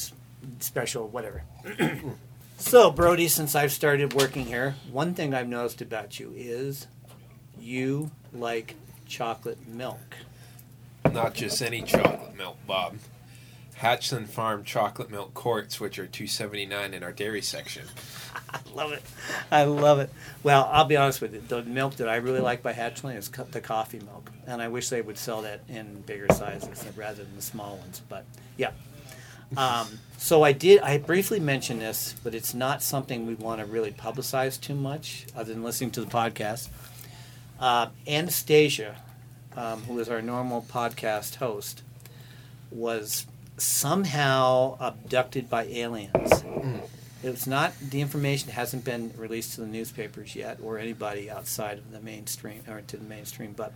special, 0.60 1.08
whatever. 1.08 1.44
so 2.58 2.90
Brody, 2.90 3.28
since 3.28 3.54
I've 3.54 3.72
started 3.72 4.14
working 4.14 4.46
here, 4.48 4.76
one 4.92 5.14
thing 5.14 5.36
I've 5.36 5.48
noticed 5.48 5.82
about 5.82 6.20
you 6.20 6.34
is 6.36 6.88
you 7.60 8.12
like 8.34 8.76
chocolate 9.06 9.68
milk. 9.68 10.16
Not 11.12 11.34
just 11.34 11.62
any 11.62 11.82
chocolate 11.82 12.36
milk, 12.36 12.58
Bob. 12.66 12.98
Hatchland 13.82 14.28
Farm 14.28 14.64
chocolate 14.64 15.10
milk 15.10 15.34
quarts, 15.34 15.80
which 15.80 15.98
are 15.98 16.06
two 16.06 16.28
seventy 16.28 16.68
nine 16.68 16.94
in 16.94 17.02
our 17.02 17.12
dairy 17.12 17.42
section. 17.42 17.84
I 18.50 18.60
love 18.76 18.92
it. 18.92 19.02
I 19.52 19.64
love 19.64 20.00
it. 20.00 20.12
Well, 20.44 20.70
I'll 20.72 20.86
be 20.86 20.98
honest 20.98 21.20
with 21.20 21.34
you. 21.34 21.42
The 21.48 21.64
milk 21.64 21.96
that 21.96 22.08
I 22.08 22.18
really 22.18 22.42
like 22.42 22.62
by 22.62 22.74
Hatchland 22.74 23.18
is 23.18 23.28
co- 23.28 23.46
the 23.46 23.60
coffee 23.60 24.00
milk, 24.00 24.32
and 24.46 24.62
I 24.62 24.68
wish 24.68 24.90
they 24.90 25.02
would 25.02 25.18
sell 25.18 25.42
that 25.42 25.62
in 25.68 26.02
bigger 26.02 26.28
sizes 26.32 26.86
rather 26.96 27.24
than 27.24 27.36
the 27.36 27.42
small 27.42 27.78
ones. 27.78 28.02
But 28.08 28.26
yeah. 28.56 28.72
Um, 29.58 30.00
so 30.18 30.44
I 30.44 30.52
did. 30.52 30.82
I 30.82 31.00
briefly 31.00 31.40
mentioned 31.40 31.82
this, 31.82 32.14
but 32.24 32.36
it's 32.36 32.54
not 32.54 32.84
something 32.84 33.26
we 33.26 33.34
want 33.34 33.62
to 33.62 33.66
really 33.66 33.92
publicize 33.92 34.62
too 34.62 34.76
much, 34.76 35.26
other 35.36 35.54
than 35.54 35.64
listening 35.64 35.90
to 35.92 36.02
the 36.02 36.08
podcast. 36.08 36.70
Uh, 37.62 37.90
Anastasia, 38.08 38.96
um, 39.56 39.84
who 39.84 40.00
is 40.00 40.10
our 40.10 40.22
normal 40.22 40.66
podcast 40.68 41.36
host, 41.36 41.84
was 42.72 43.28
somehow 43.58 44.76
abducted 44.80 45.48
by 45.48 45.66
aliens. 45.66 46.44
It's 47.24 47.46
not 47.46 47.78
the 47.80 48.02
information 48.02 48.50
hasn't 48.50 48.84
been 48.84 49.14
released 49.16 49.54
to 49.54 49.62
the 49.62 49.68
newspapers 49.68 50.36
yet 50.36 50.58
or 50.64 50.80
anybody 50.80 51.30
outside 51.30 51.78
of 51.78 51.92
the 51.92 52.00
mainstream 52.00 52.64
or 52.68 52.82
to 52.82 52.98
the 52.98 53.04
mainstream. 53.04 53.54
But 53.56 53.74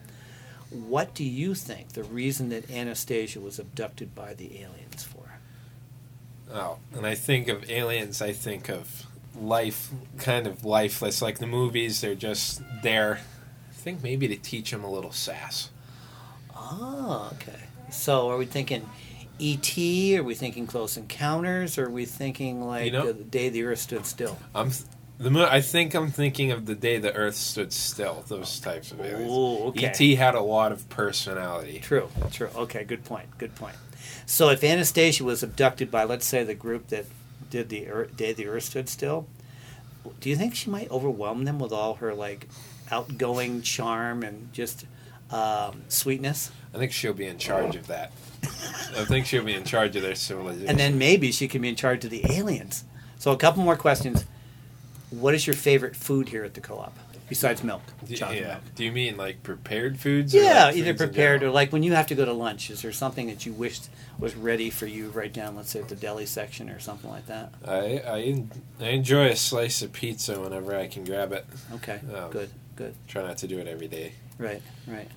what 0.71 1.13
do 1.13 1.23
you 1.23 1.53
think 1.53 1.89
the 1.89 2.03
reason 2.03 2.49
that 2.49 2.71
Anastasia 2.71 3.39
was 3.39 3.59
abducted 3.59 4.15
by 4.15 4.33
the 4.33 4.61
aliens 4.61 5.03
for? 5.03 5.33
Oh, 6.51 6.79
and 6.95 7.05
I 7.05 7.13
think 7.13 7.47
of 7.47 7.69
aliens, 7.69 8.19
I 8.19 8.31
think 8.31 8.67
of 8.67 9.05
life, 9.39 9.91
kind 10.17 10.47
of 10.47 10.65
lifeless. 10.65 11.21
Like 11.21 11.37
the 11.37 11.45
movies, 11.45 12.01
they're 12.01 12.15
just 12.15 12.63
there. 12.81 13.19
I 13.85 13.87
think 13.87 14.01
maybe 14.01 14.27
to 14.29 14.35
teach 14.35 14.73
him 14.73 14.83
a 14.83 14.89
little 14.89 15.11
sass. 15.11 15.69
Oh, 16.55 17.29
okay. 17.33 17.59
So 17.91 18.31
are 18.31 18.37
we 18.37 18.47
thinking 18.47 18.89
E.T.? 19.37 20.17
Are 20.17 20.23
we 20.23 20.33
thinking 20.33 20.65
Close 20.65 20.97
Encounters? 20.97 21.77
Or 21.77 21.85
are 21.85 21.89
we 21.91 22.05
thinking 22.05 22.65
like 22.65 22.85
You 22.85 22.91
know- 22.91 23.11
the 23.11 23.23
day 23.23 23.49
the 23.49 23.61
Earth 23.61 23.77
stood 23.77 24.07
still? 24.07 24.39
I'm 24.55 24.71
th- 24.71 24.85
the 25.19 25.29
mo- 25.29 25.47
I 25.47 25.61
think 25.61 25.93
I'm 25.93 26.09
thinking 26.09 26.51
of 26.51 26.65
the 26.65 26.73
day 26.73 26.97
the 26.97 27.13
Earth 27.13 27.35
stood 27.35 27.71
still. 27.71 28.23
Those 28.27 28.59
types 28.59 28.91
of 28.91 29.01
aliens. 29.01 29.29
Oh, 29.31 29.67
okay. 29.67 29.91
E.T. 29.91 30.15
had 30.15 30.33
a 30.33 30.41
lot 30.41 30.71
of 30.71 30.89
personality. 30.89 31.77
True, 31.77 32.09
true. 32.31 32.49
Okay, 32.55 32.85
good 32.85 33.03
point. 33.05 33.37
Good 33.37 33.53
point. 33.53 33.75
So 34.25 34.49
if 34.49 34.63
Anastasia 34.63 35.23
was 35.23 35.43
abducted 35.43 35.91
by, 35.91 36.05
let's 36.05 36.25
say, 36.25 36.43
the 36.43 36.55
group 36.55 36.87
that 36.87 37.05
did 37.51 37.69
the 37.69 37.87
Earth, 37.87 38.17
day 38.17 38.33
the 38.33 38.47
Earth 38.47 38.63
stood 38.63 38.89
still, 38.89 39.27
do 40.19 40.31
you 40.31 40.35
think 40.35 40.55
she 40.55 40.71
might 40.71 40.89
overwhelm 40.89 41.45
them 41.45 41.59
with 41.59 41.71
all 41.71 41.93
her 41.97 42.11
like 42.15 42.47
outgoing 42.91 43.61
charm 43.61 44.23
and 44.23 44.51
just 44.53 44.85
um, 45.31 45.83
sweetness? 45.87 46.51
I 46.73 46.77
think 46.77 46.91
she'll 46.91 47.13
be 47.13 47.25
in 47.25 47.37
charge 47.37 47.75
of 47.75 47.87
that. 47.87 48.11
I 48.43 49.05
think 49.05 49.25
she'll 49.25 49.43
be 49.43 49.53
in 49.53 49.63
charge 49.63 49.95
of 49.95 50.01
their 50.01 50.15
civilization. 50.15 50.69
And 50.69 50.79
then 50.79 50.97
maybe 50.97 51.31
she 51.31 51.47
can 51.47 51.61
be 51.61 51.69
in 51.69 51.75
charge 51.75 52.03
of 52.05 52.11
the 52.11 52.23
aliens. 52.29 52.83
So 53.17 53.31
a 53.31 53.37
couple 53.37 53.63
more 53.63 53.75
questions. 53.75 54.25
What 55.09 55.33
is 55.33 55.47
your 55.47 55.55
favorite 55.55 55.95
food 55.95 56.29
here 56.29 56.43
at 56.43 56.53
the 56.53 56.61
co-op? 56.61 56.97
Besides 57.27 57.63
milk, 57.63 57.81
chocolate 58.13 58.39
yeah. 58.39 58.47
milk. 58.47 58.61
Do 58.75 58.85
you 58.85 58.91
mean 58.91 59.17
like 59.17 59.43
prepared 59.43 59.99
foods? 59.99 60.33
Yeah, 60.33 60.65
like, 60.65 60.75
either 60.77 60.93
foods 60.93 61.05
prepared 61.11 61.43
or 61.43 61.49
like 61.49 61.71
when 61.71 61.83
you 61.83 61.93
have 61.93 62.07
to 62.07 62.15
go 62.15 62.25
to 62.25 62.33
lunch. 62.33 62.69
Is 62.69 62.81
there 62.81 62.91
something 62.91 63.27
that 63.27 63.45
you 63.45 63.53
wished 63.53 63.89
was 64.19 64.35
ready 64.35 64.69
for 64.69 64.85
you 64.85 65.09
right 65.09 65.31
down, 65.33 65.55
let's 65.55 65.71
say 65.71 65.79
at 65.79 65.89
the 65.89 65.95
deli 65.95 66.25
section 66.25 66.69
or 66.69 66.79
something 66.79 67.09
like 67.09 67.25
that? 67.27 67.53
I 67.65 67.99
I, 67.99 68.43
I 68.79 68.87
enjoy 68.89 69.27
a 69.29 69.35
slice 69.35 69.81
of 69.81 69.91
pizza 69.93 70.39
whenever 70.39 70.75
I 70.75 70.87
can 70.87 71.03
grab 71.03 71.31
it. 71.31 71.45
Okay, 71.73 71.99
Um, 72.15 72.31
good, 72.31 72.49
good. 72.75 72.95
Try 73.07 73.23
not 73.23 73.37
to 73.39 73.47
do 73.47 73.59
it 73.59 73.67
every 73.67 73.87
day. 73.87 74.13
Right, 74.37 74.61
right. 74.87 75.09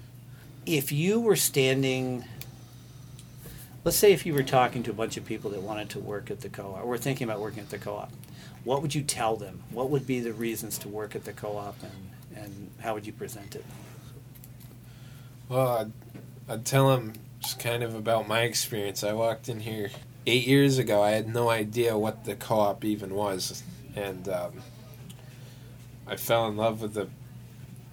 If 0.66 0.92
you 0.92 1.18
were 1.20 1.36
standing, 1.36 2.24
let's 3.84 3.96
say 3.96 4.12
if 4.12 4.26
you 4.26 4.34
were 4.34 4.42
talking 4.42 4.82
to 4.84 4.90
a 4.90 4.94
bunch 4.94 5.16
of 5.16 5.24
people 5.24 5.50
that 5.50 5.62
wanted 5.62 5.88
to 5.90 5.98
work 5.98 6.30
at 6.30 6.40
the 6.40 6.48
co-op, 6.48 6.82
or 6.82 6.86
were 6.86 6.98
thinking 6.98 7.26
about 7.28 7.40
working 7.40 7.60
at 7.60 7.70
the 7.70 7.78
co-op, 7.78 8.12
what 8.64 8.82
would 8.82 8.94
you 8.94 9.02
tell 9.02 9.36
them? 9.36 9.62
What 9.70 9.90
would 9.90 10.06
be 10.06 10.20
the 10.20 10.32
reasons 10.32 10.78
to 10.78 10.88
work 10.88 11.14
at 11.14 11.24
the 11.24 11.32
co-op, 11.32 11.76
and, 11.82 12.42
and 12.44 12.70
how 12.80 12.94
would 12.94 13.06
you 13.06 13.12
present 13.12 13.54
it? 13.56 13.64
Well, 15.48 15.68
I'd, 15.68 15.92
I'd 16.48 16.64
tell 16.64 16.90
them 16.90 17.14
just 17.40 17.58
kind 17.58 17.82
of 17.82 17.94
about 17.94 18.28
my 18.28 18.42
experience. 18.42 19.02
I 19.02 19.12
walked 19.12 19.48
in 19.48 19.60
here 19.60 19.90
eight 20.26 20.46
years 20.46 20.78
ago. 20.78 21.02
I 21.02 21.10
had 21.10 21.32
no 21.32 21.48
idea 21.48 21.96
what 21.96 22.24
the 22.24 22.34
co-op 22.34 22.84
even 22.84 23.14
was, 23.14 23.62
and 23.96 24.28
um, 24.28 24.62
I 26.06 26.16
fell 26.16 26.46
in 26.48 26.56
love 26.56 26.82
with 26.82 26.94
the 26.94 27.08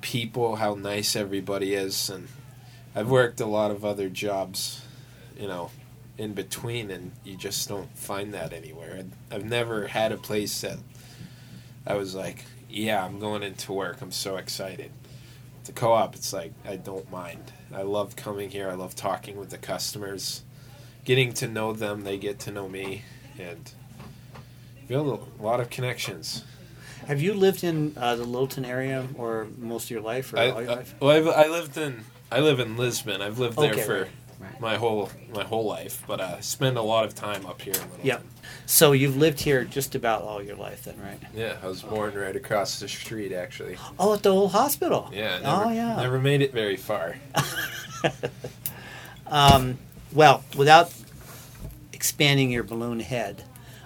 people, 0.02 0.58
how 0.58 0.76
nice 0.76 1.16
everybody 1.16 1.74
is, 1.74 2.10
and 2.10 2.28
I've 2.94 3.10
worked 3.10 3.40
a 3.40 3.46
lot 3.46 3.72
of 3.72 3.84
other 3.84 4.10
jobs, 4.10 4.82
you 5.40 5.48
know, 5.48 5.72
in 6.18 6.34
between, 6.34 6.92
and 6.92 7.12
you 7.24 7.36
just 7.38 7.68
don't 7.68 7.98
find 7.98 8.34
that 8.34 8.54
anywhere. 8.54 9.04
I've 9.32 9.46
never 9.46 9.88
had 9.88 10.12
a 10.12 10.18
place 10.18 10.62
that 10.62 10.78
I 11.86 11.96
was 11.96 12.16
like, 12.16 12.46
yeah, 12.70 13.04
I'm 13.04 13.20
going 13.20 13.44
into 13.44 13.74
work. 13.74 14.02
I'm 14.02 14.12
so 14.12 14.38
excited 14.38 14.92
the 15.66 15.72
co-op 15.72 16.16
it's 16.16 16.32
like 16.32 16.54
i 16.64 16.76
don't 16.76 17.10
mind 17.12 17.52
i 17.74 17.82
love 17.82 18.16
coming 18.16 18.50
here 18.50 18.70
i 18.70 18.74
love 18.74 18.96
talking 18.96 19.36
with 19.36 19.50
the 19.50 19.58
customers 19.58 20.44
getting 21.04 21.34
to 21.34 21.48
know 21.48 21.74
them 21.74 22.04
they 22.04 22.18
get 22.18 22.40
to 22.40 22.52
know 22.52 22.70
me 22.70 23.04
and 23.40 23.72
build 24.88 25.28
a 25.40 25.44
lot 25.44 25.60
of 25.60 25.70
connections 25.70 26.44
Have 27.08 27.22
you 27.22 27.34
lived 27.34 27.64
in 27.64 27.94
uh, 27.98 28.16
the 28.16 28.24
Littleton 28.24 28.66
area 28.66 29.08
or 29.16 29.48
most 29.58 29.86
of 29.86 29.92
your 29.92 30.02
life, 30.02 30.34
or 30.34 30.40
I, 30.40 30.50
all 30.50 30.62
your 30.62 30.72
I, 30.72 30.76
life? 30.76 30.96
well, 31.00 31.12
I've, 31.12 31.28
I 31.28 31.48
lived 31.48 31.78
in 31.78 32.04
i 32.32 32.40
live 32.40 32.60
in 32.60 32.78
lisbon 32.78 33.22
i've 33.22 33.40
lived 33.40 33.58
there 33.58 33.74
Okay, 33.74 33.84
for 33.84 34.02
right. 34.04 34.12
My 34.60 34.76
whole 34.76 35.10
my 35.34 35.44
whole 35.44 35.66
life 35.66 36.04
but 36.08 36.20
i 36.22 36.40
spend 36.40 36.78
a 36.78 36.82
lot 36.82 37.04
of 37.06 37.14
time 37.16 37.46
up 37.46 37.62
here 37.62 37.74
in 37.74 37.80
Littleton. 37.82 38.06
Yep. 38.06 38.24
So 38.68 38.92
you've 38.94 39.18
lived 39.18 39.40
here 39.42 39.64
just 39.64 39.96
about 39.96 40.22
all 40.24 40.42
your 40.42 40.56
life, 40.56 40.84
then, 40.84 40.96
right? 41.02 41.20
yeah 41.34 41.58
i 41.64 41.68
was 41.68 41.82
born 41.82 42.14
right 42.14 42.36
across 42.36 42.80
the 42.80 42.88
street 42.88 43.32
actually 43.32 43.78
Oh, 44.00 44.14
at 44.14 44.24
the 44.24 44.30
old 44.30 44.52
hospital. 44.52 45.10
yeah 45.14 45.40
never, 45.40 45.66
oh, 45.66 45.70
yeah. 45.72 45.96
never 45.98 46.20
made 46.20 46.42
it 46.42 46.52
very 46.54 46.78
far 46.78 47.16
Um, 49.28 49.80
well, 50.14 50.44
without 50.56 50.94
expanding 51.94 52.52
your 52.52 52.64
balloon 52.64 53.00
head, 53.00 53.44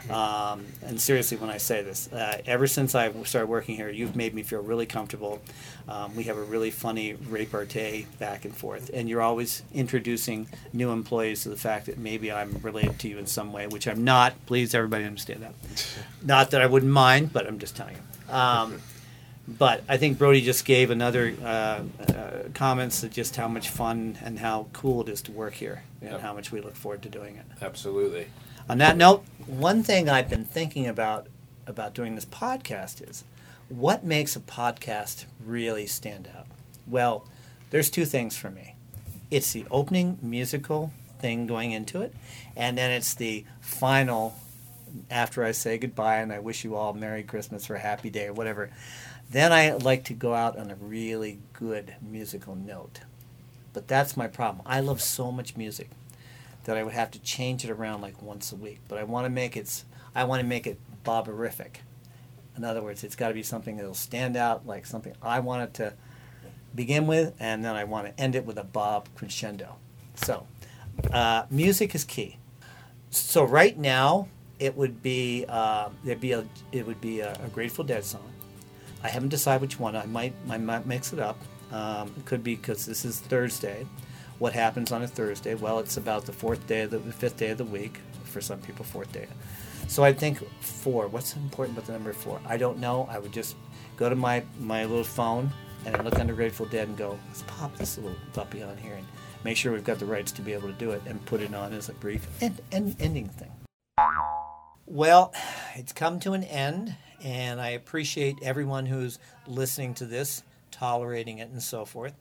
um, 0.09 0.65
and 0.85 0.99
seriously, 0.99 1.37
when 1.37 1.49
I 1.49 1.57
say 1.57 1.81
this, 1.83 2.11
uh, 2.11 2.41
ever 2.45 2.67
since 2.67 2.95
I 2.95 3.11
started 3.23 3.47
working 3.47 3.75
here, 3.75 3.89
you've 3.89 4.15
made 4.15 4.33
me 4.33 4.43
feel 4.43 4.61
really 4.61 4.85
comfortable. 4.85 5.41
Um, 5.87 6.15
we 6.15 6.23
have 6.23 6.37
a 6.37 6.43
really 6.43 6.71
funny 6.71 7.13
repartee 7.13 8.07
back 8.19 8.45
and 8.45 8.55
forth, 8.55 8.89
and 8.93 9.07
you're 9.09 9.21
always 9.21 9.63
introducing 9.73 10.47
new 10.73 10.91
employees 10.91 11.43
to 11.43 11.49
the 11.49 11.55
fact 11.57 11.85
that 11.87 11.97
maybe 11.97 12.31
I'm 12.31 12.59
related 12.61 12.99
to 12.99 13.07
you 13.07 13.17
in 13.17 13.27
some 13.27 13.51
way, 13.53 13.67
which 13.67 13.87
I'm 13.87 14.03
not. 14.03 14.33
Please, 14.45 14.73
everybody 14.73 15.05
understand 15.05 15.41
that. 15.43 15.53
Not 16.23 16.51
that 16.51 16.61
I 16.61 16.65
wouldn't 16.65 16.91
mind, 16.91 17.31
but 17.33 17.47
I'm 17.47 17.59
just 17.59 17.75
telling 17.75 17.95
you. 17.95 18.33
Um, 18.33 18.81
but 19.47 19.83
I 19.89 19.97
think 19.97 20.19
Brody 20.19 20.41
just 20.41 20.63
gave 20.65 20.91
another 20.91 21.33
uh, 21.43 21.45
uh, 21.45 21.83
comments 22.53 23.01
of 23.03 23.11
just 23.11 23.35
how 23.35 23.47
much 23.47 23.69
fun 23.69 24.17
and 24.23 24.37
how 24.37 24.67
cool 24.73 25.01
it 25.01 25.09
is 25.09 25.21
to 25.23 25.31
work 25.31 25.55
here, 25.55 25.81
and 26.01 26.11
Yep. 26.11 26.21
how 26.21 26.33
much 26.33 26.51
we 26.51 26.61
look 26.61 26.75
forward 26.75 27.01
to 27.03 27.09
doing 27.09 27.35
it. 27.37 27.45
absolutely 27.63 28.27
On 28.69 28.77
that 28.77 28.97
note, 28.97 29.25
one 29.47 29.81
thing 29.81 30.07
I've 30.07 30.29
been 30.29 30.45
thinking 30.45 30.85
about 30.85 31.25
about 31.65 31.95
doing 31.95 32.13
this 32.13 32.25
podcast 32.25 33.07
is 33.09 33.23
what 33.67 34.03
makes 34.03 34.35
a 34.35 34.39
podcast 34.39 35.25
really 35.43 35.87
stand 35.87 36.29
out. 36.37 36.45
Well, 36.85 37.25
there's 37.71 37.89
two 37.89 38.05
things 38.05 38.37
for 38.37 38.51
me. 38.51 38.75
It's 39.31 39.53
the 39.53 39.65
opening 39.71 40.19
musical 40.21 40.93
thing 41.17 41.47
going 41.47 41.71
into 41.71 42.01
it, 42.03 42.13
and 42.55 42.77
then 42.77 42.91
it's 42.91 43.15
the 43.15 43.43
final 43.59 44.35
after 45.09 45.43
I 45.43 45.51
say 45.51 45.79
goodbye 45.79 46.17
and 46.17 46.31
I 46.31 46.37
wish 46.37 46.63
you 46.63 46.75
all 46.75 46.93
Merry 46.93 47.23
Christmas 47.23 47.71
or 47.71 47.77
happy 47.77 48.11
day 48.11 48.27
or 48.27 48.33
whatever. 48.33 48.69
Then 49.31 49.51
I 49.51 49.71
like 49.71 50.03
to 50.05 50.13
go 50.13 50.35
out 50.35 50.59
on 50.59 50.69
a 50.69 50.75
really 50.75 51.39
good 51.53 51.95
musical 52.03 52.55
note. 52.55 52.99
But 53.73 53.87
that's 53.87 54.15
my 54.15 54.27
problem. 54.27 54.63
I 54.67 54.79
love 54.79 55.01
so 55.01 55.31
much 55.31 55.57
music 55.57 55.89
that 56.69 56.77
I 56.77 56.83
would 56.83 56.93
have 56.93 57.09
to 57.09 57.19
change 57.21 57.65
it 57.65 57.71
around 57.71 58.01
like 58.01 58.21
once 58.21 58.51
a 58.51 58.55
week. 58.55 58.79
But 58.87 58.99
I 58.99 59.03
want 59.03 59.25
to 59.25 59.29
make 59.31 59.57
it 59.57 59.83
I 60.13 60.23
want 60.25 60.39
to 60.39 60.45
make 60.45 60.67
it 60.67 60.79
bobberific. 61.03 61.77
In 62.55 62.63
other 62.63 62.83
words, 62.83 63.03
it's 63.03 63.15
got 63.15 63.29
to 63.29 63.33
be 63.33 63.41
something 63.41 63.75
that'll 63.75 63.95
stand 63.95 64.37
out, 64.37 64.67
like 64.67 64.85
something 64.85 65.15
I 65.19 65.39
want 65.39 65.63
it 65.63 65.73
to 65.75 65.93
begin 66.75 67.07
with, 67.07 67.33
and 67.39 67.65
then 67.65 67.75
I 67.75 67.85
want 67.85 68.05
to 68.05 68.21
end 68.21 68.35
it 68.35 68.45
with 68.45 68.59
a 68.59 68.63
bob 68.63 69.09
crescendo. 69.15 69.77
So, 70.13 70.45
uh, 71.11 71.45
music 71.49 71.95
is 71.95 72.03
key. 72.03 72.37
So 73.09 73.43
right 73.43 73.75
now, 73.75 74.27
it 74.59 74.77
would 74.77 75.01
be 75.01 75.45
uh, 75.49 75.89
there'd 76.03 76.21
be 76.21 76.33
a 76.33 76.45
it 76.71 76.85
would 76.85 77.01
be 77.01 77.21
a, 77.21 77.33
a 77.43 77.47
Grateful 77.47 77.83
Dead 77.83 78.03
song. 78.03 78.31
I 79.03 79.09
haven't 79.09 79.29
decided 79.29 79.61
which 79.61 79.79
one. 79.79 79.95
I 79.95 80.05
might 80.05 80.33
I 80.51 80.59
might 80.59 80.85
mix 80.85 81.13
it 81.13 81.19
up. 81.19 81.39
Um, 81.71 82.13
it 82.15 82.25
could 82.25 82.43
be 82.43 82.55
because 82.55 82.85
this 82.85 83.05
is 83.05 83.19
Thursday. 83.19 83.87
What 84.39 84.53
happens 84.53 84.91
on 84.91 85.03
a 85.03 85.07
Thursday? 85.07 85.53
Well, 85.53 85.79
it's 85.79 85.97
about 85.97 86.25
the 86.25 86.33
fourth 86.33 86.65
day 86.65 86.85
the, 86.85 86.97
the 86.97 87.13
fifth 87.13 87.37
day 87.37 87.49
of 87.49 87.57
the 87.57 87.65
week. 87.65 87.99
For 88.25 88.41
some 88.41 88.59
people, 88.59 88.85
fourth 88.85 89.11
day. 89.11 89.25
So 89.87 90.03
I 90.03 90.13
think 90.13 90.47
four. 90.61 91.07
What's 91.07 91.35
important 91.35 91.75
about 91.75 91.87
the 91.87 91.93
number 91.93 92.13
four? 92.13 92.39
I 92.45 92.57
don't 92.57 92.77
know. 92.77 93.07
I 93.09 93.17
would 93.17 93.31
just 93.31 93.55
go 93.97 94.07
to 94.07 94.15
my 94.15 94.43
my 94.59 94.85
little 94.85 95.03
phone 95.03 95.49
and 95.85 96.03
look 96.03 96.19
under 96.19 96.35
Grateful 96.35 96.67
Dead 96.67 96.87
and 96.87 96.95
go, 96.95 97.17
let's 97.27 97.43
pop 97.47 97.75
this 97.77 97.97
little 97.97 98.15
puppy 98.33 98.61
on 98.61 98.77
here 98.77 98.93
and 98.93 99.05
make 99.43 99.57
sure 99.57 99.71
we've 99.71 99.83
got 99.83 99.97
the 99.97 100.05
rights 100.05 100.31
to 100.33 100.43
be 100.43 100.53
able 100.53 100.67
to 100.67 100.75
do 100.75 100.91
it 100.91 101.01
and 101.07 101.25
put 101.25 101.41
it 101.41 101.53
on 101.55 101.73
as 101.73 101.89
a 101.89 101.93
brief 101.93 102.27
end, 102.39 102.61
end, 102.71 102.95
ending 102.99 103.29
thing. 103.29 103.51
Well, 104.85 105.33
it's 105.75 105.93
come 105.93 106.19
to 106.19 106.33
an 106.33 106.43
end, 106.43 106.95
and 107.23 107.59
I 107.59 107.69
appreciate 107.69 108.35
everyone 108.43 108.85
who's 108.85 109.17
listening 109.47 109.95
to 109.95 110.05
this, 110.05 110.43
tolerating 110.69 111.39
it, 111.39 111.49
and 111.49 111.63
so 111.63 111.85
forth. 111.85 112.13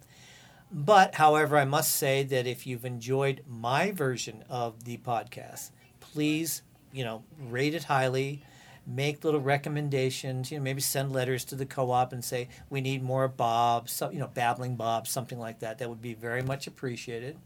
But, 0.71 1.15
however, 1.15 1.57
I 1.57 1.65
must 1.65 1.95
say 1.95 2.23
that 2.25 2.47
if 2.47 2.67
you've 2.67 2.85
enjoyed 2.85 3.43
my 3.47 3.91
version 3.91 4.45
of 4.51 4.85
the 4.85 4.99
podcast, 4.99 5.71
please, 6.01 6.63
you 6.93 7.05
know, 7.05 7.25
rate 7.49 7.75
it 7.75 7.85
highly, 7.85 8.43
make 8.87 9.25
little 9.25 9.41
recommendations, 9.41 10.51
you 10.51 10.59
know, 10.59 10.65
maybe 10.65 10.81
send 10.81 11.13
letters 11.13 11.45
to 11.47 11.55
the 11.55 11.65
co-op 11.65 12.13
and 12.13 12.23
say 12.25 12.49
we 12.69 12.81
need 12.81 13.03
more 13.03 13.29
Bob, 13.29 13.89
so, 13.89 14.11
you 14.11 14.19
know, 14.19 14.29
babbling 14.29 14.77
Bob, 14.77 15.09
something 15.09 15.39
like 15.39 15.61
that. 15.61 15.79
That 15.79 15.89
would 15.89 16.03
be 16.03 16.15
very 16.15 16.43
much 16.43 16.67
appreciated. 16.67 17.37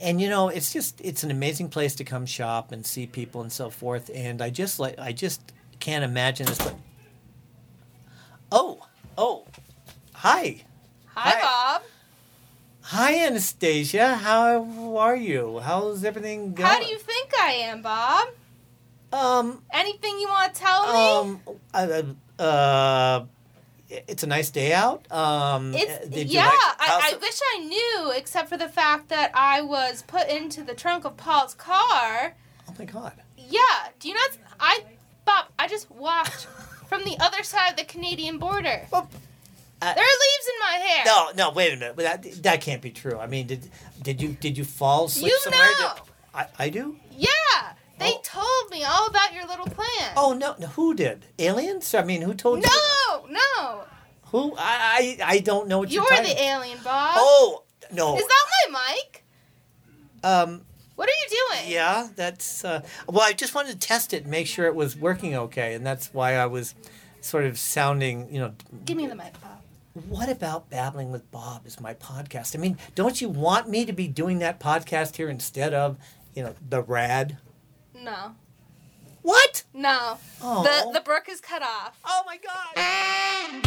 And 0.00 0.20
you 0.20 0.28
know, 0.28 0.48
it's 0.48 0.72
just 0.72 1.00
it's 1.00 1.24
an 1.24 1.32
amazing 1.32 1.70
place 1.70 1.96
to 1.96 2.04
come 2.04 2.24
shop 2.24 2.70
and 2.70 2.86
see 2.86 3.08
people 3.08 3.40
and 3.40 3.50
so 3.50 3.68
forth. 3.68 4.12
And 4.14 4.40
I 4.40 4.48
just 4.48 4.78
like 4.78 4.96
I 4.96 5.10
just 5.10 5.52
can't 5.80 6.04
imagine 6.04 6.46
this. 6.46 6.58
But 6.58 6.76
oh, 8.52 8.86
oh, 9.16 9.44
hi, 10.14 10.62
Hi, 11.14 11.30
Hi. 11.30 11.40
Bob. 11.40 11.77
Hi, 12.88 13.26
Anastasia. 13.26 14.14
How 14.16 14.96
are 14.96 15.16
you? 15.16 15.60
How's 15.60 16.04
everything 16.04 16.54
going? 16.54 16.68
How 16.68 16.78
do 16.80 16.86
you 16.86 16.98
think 16.98 17.30
I 17.40 17.52
am, 17.70 17.82
Bob? 17.82 18.28
Um, 19.12 19.62
Anything 19.72 20.20
you 20.20 20.28
want 20.28 20.54
to 20.54 20.60
tell 20.60 20.82
me? 20.92 21.32
um, 21.48 21.58
uh, 21.72 22.42
uh, 22.42 23.24
it's 23.88 24.22
a 24.22 24.26
nice 24.26 24.50
day 24.50 24.72
out. 24.74 25.10
Um, 25.10 25.72
It's 25.74 26.30
yeah. 26.32 26.46
like- 26.46 26.54
I, 26.80 27.12
I 27.14 27.16
wish 27.18 27.38
I 27.54 27.58
knew, 27.60 28.12
except 28.14 28.48
for 28.50 28.56
the 28.58 28.68
fact 28.68 29.08
that 29.08 29.30
I 29.34 29.62
was 29.62 30.02
put 30.02 30.28
into 30.28 30.62
the 30.62 30.74
trunk 30.74 31.04
of 31.04 31.16
Paul's 31.16 31.54
car. 31.54 32.34
oh 32.68 32.74
my 32.78 32.84
god. 32.84 33.12
Yeah. 33.36 33.60
Do 33.98 34.08
you 34.08 34.14
not? 34.14 34.30
I, 34.60 34.80
Bob. 35.24 35.46
I 35.58 35.68
just 35.68 35.90
walked 35.90 36.46
from 36.88 37.04
the 37.04 37.16
other 37.20 37.42
side 37.42 37.70
of 37.70 37.76
the 37.76 37.84
Canadian 37.84 38.38
border. 38.38 38.86
Well, 38.92 39.08
uh, 39.80 39.94
there 39.94 40.04
are 40.04 40.18
leaves 40.26 40.48
in 40.48 40.58
my 40.60 40.86
hair. 40.86 41.04
No, 41.06 41.30
no, 41.36 41.50
wait 41.50 41.72
a 41.72 41.76
minute. 41.76 41.96
That, 41.96 42.22
that 42.42 42.60
can't 42.60 42.82
be 42.82 42.90
true. 42.90 43.18
I 43.18 43.26
mean, 43.26 43.46
did 43.46 43.70
did 44.02 44.20
you 44.22 44.30
did 44.40 44.56
you 44.58 44.64
fall 44.64 45.08
slip 45.08 45.30
You 45.30 45.38
somewhere? 45.40 45.60
know. 45.80 45.92
Did- 45.94 46.02
I, 46.34 46.46
I 46.58 46.68
do. 46.68 46.96
Yeah. 47.16 47.28
They 47.98 48.12
Oh. 48.14 48.20
told 48.22 48.70
me 48.70 48.84
all 48.84 49.06
about 49.08 49.34
your 49.34 49.44
little 49.46 49.66
plan. 49.66 50.12
Oh 50.16 50.32
no, 50.32 50.54
no, 50.58 50.68
who 50.68 50.94
did? 50.94 51.26
Aliens? 51.38 51.92
I 51.94 52.02
mean, 52.04 52.22
who 52.22 52.32
told 52.34 52.62
you? 52.62 52.68
No, 52.70 53.26
no. 53.28 53.84
Who? 54.26 54.54
I 54.56 55.18
I, 55.20 55.34
I 55.34 55.38
don't 55.40 55.66
know 55.68 55.78
what 55.80 55.90
You're 55.90 56.04
you're 56.12 56.22
the 56.22 56.40
alien, 56.42 56.78
Bob. 56.84 57.14
Oh 57.16 57.64
no. 57.92 58.16
Is 58.16 58.24
that 58.26 58.44
my 58.72 58.80
mic? 58.94 59.24
um. 60.24 60.62
What 60.96 61.08
are 61.08 61.12
you 61.12 61.28
doing? 61.60 61.70
Yeah, 61.72 62.08
that's. 62.16 62.64
Uh, 62.64 62.82
well, 63.08 63.22
I 63.22 63.32
just 63.32 63.54
wanted 63.54 63.80
to 63.80 63.86
test 63.86 64.12
it 64.12 64.22
and 64.22 64.30
make 64.32 64.48
sure 64.48 64.66
it 64.66 64.74
was 64.74 64.96
working 64.96 65.36
okay, 65.36 65.74
and 65.74 65.86
that's 65.86 66.12
why 66.12 66.34
I 66.34 66.46
was 66.46 66.74
sort 67.20 67.44
of 67.44 67.56
sounding. 67.56 68.26
You 68.34 68.40
know. 68.40 68.52
Give 68.84 68.96
me 68.96 69.06
the 69.06 69.14
mic. 69.14 69.32
What 70.08 70.28
about 70.28 70.70
Babbling 70.70 71.10
with 71.10 71.30
Bob 71.30 71.66
is 71.66 71.80
my 71.80 71.94
podcast? 71.94 72.54
I 72.54 72.58
mean, 72.58 72.78
don't 72.94 73.20
you 73.20 73.28
want 73.28 73.68
me 73.68 73.84
to 73.84 73.92
be 73.92 74.06
doing 74.06 74.38
that 74.38 74.60
podcast 74.60 75.16
here 75.16 75.28
instead 75.28 75.74
of, 75.74 75.98
you 76.34 76.42
know, 76.42 76.54
the 76.68 76.82
rad? 76.82 77.38
No. 77.94 78.34
What? 79.22 79.64
No. 79.74 80.18
Oh. 80.40 80.62
The 80.62 80.98
the 80.98 81.04
brook 81.04 81.28
is 81.28 81.40
cut 81.40 81.62
off. 81.62 81.98
Oh 82.04 82.22
my 82.26 82.38
god. 82.38 83.64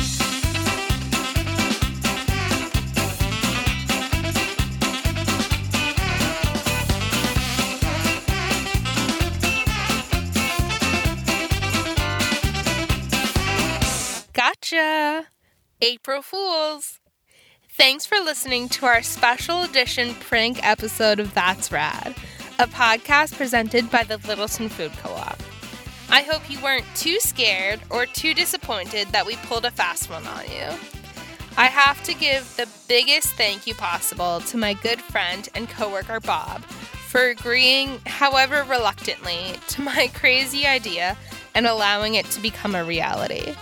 Gotcha. 14.34 15.28
April 15.84 16.22
Fools. 16.22 17.00
Thanks 17.72 18.06
for 18.06 18.20
listening 18.20 18.70
to 18.70 18.86
our 18.86 19.02
special 19.02 19.64
edition 19.64 20.14
prank 20.14 20.64
episode 20.64 21.20
of 21.20 21.34
That's 21.34 21.72
Rad, 21.72 22.16
a 22.60 22.68
podcast 22.68 23.36
presented 23.36 23.90
by 23.90 24.04
the 24.04 24.18
Littleton 24.28 24.70
Food 24.70 24.92
Co 25.02 25.12
op. 25.12 25.42
I 26.10 26.22
hope 26.22 26.52
you 26.52 26.62
weren't 26.62 26.86
too 26.96 27.20
scared 27.20 27.80
or 27.90 28.06
too 28.06 28.36
disappointed 28.36 29.08
that 29.08 29.26
we 29.26 29.38
pulled 29.38 29.66
a 29.66 29.72
fast 29.72 30.08
one 30.08 30.28
on 30.28 30.44
you. 30.46 30.78
I 31.58 31.66
have 31.66 32.04
to 32.04 32.14
give 32.14 32.56
the 32.58 32.70
biggest 32.88 33.30
thank 33.30 33.66
you 33.66 33.74
possible 33.74 34.42
to 34.42 34.58
my 34.58 34.74
good 34.74 35.02
friend 35.02 35.50
and 35.56 35.68
coworker 35.68 36.20
Bob 36.20 36.62
for 36.62 37.30
agreeing, 37.30 38.00
however 38.06 38.64
reluctantly, 38.70 39.56
to 39.70 39.82
my 39.82 40.08
crazy 40.14 40.68
idea 40.68 41.18
and 41.56 41.66
allowing 41.66 42.14
it 42.14 42.26
to 42.28 42.40
become 42.40 42.76
a 42.76 42.84
reality. 42.84 43.56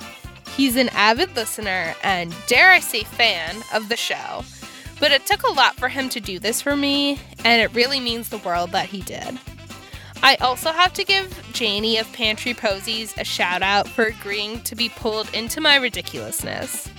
He's 0.60 0.76
an 0.76 0.90
avid 0.90 1.38
listener 1.38 1.96
and, 2.04 2.36
dare 2.46 2.70
I 2.70 2.82
say, 2.82 3.06
fan 3.06 3.64
of 3.74 3.88
the 3.88 3.96
show. 3.96 4.44
But 5.00 5.14
it 5.14 5.26
took 5.26 5.44
a 5.44 5.54
lot 5.54 5.76
for 5.76 5.88
him 5.88 6.10
to 6.10 6.20
do 6.20 6.38
this 6.38 6.62
for 6.62 6.76
me, 6.76 7.18
and 7.46 7.62
it 7.62 7.74
really 7.74 8.02
means 8.02 8.28
the 8.28 8.40
world 8.40 8.74
that 8.74 8.88
he 8.88 9.02
did. 9.02 9.40
I 10.22 10.36
also 10.42 10.74
have 10.74 10.92
to 10.96 11.06
give 11.06 11.50
Janie 11.54 11.98
of 11.98 12.12
Pantry 12.12 12.54
Posies 12.54 13.18
a 13.18 13.24
shout 13.24 13.62
out 13.62 13.88
for 13.88 14.08
agreeing 14.08 14.60
to 14.64 14.76
be 14.76 14.90
pulled 14.90 15.34
into 15.34 15.62
my 15.62 15.78
ridiculousness. 15.78 16.90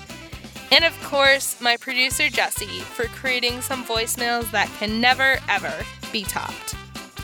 And 0.72 0.82
of 0.82 0.98
course, 1.02 1.60
my 1.60 1.76
producer 1.76 2.30
Jesse 2.30 2.64
for 2.64 3.08
creating 3.08 3.60
some 3.60 3.84
voicemails 3.84 4.50
that 4.52 4.70
can 4.78 5.02
never, 5.02 5.36
ever 5.50 5.84
be 6.10 6.22
topped. 6.22 6.76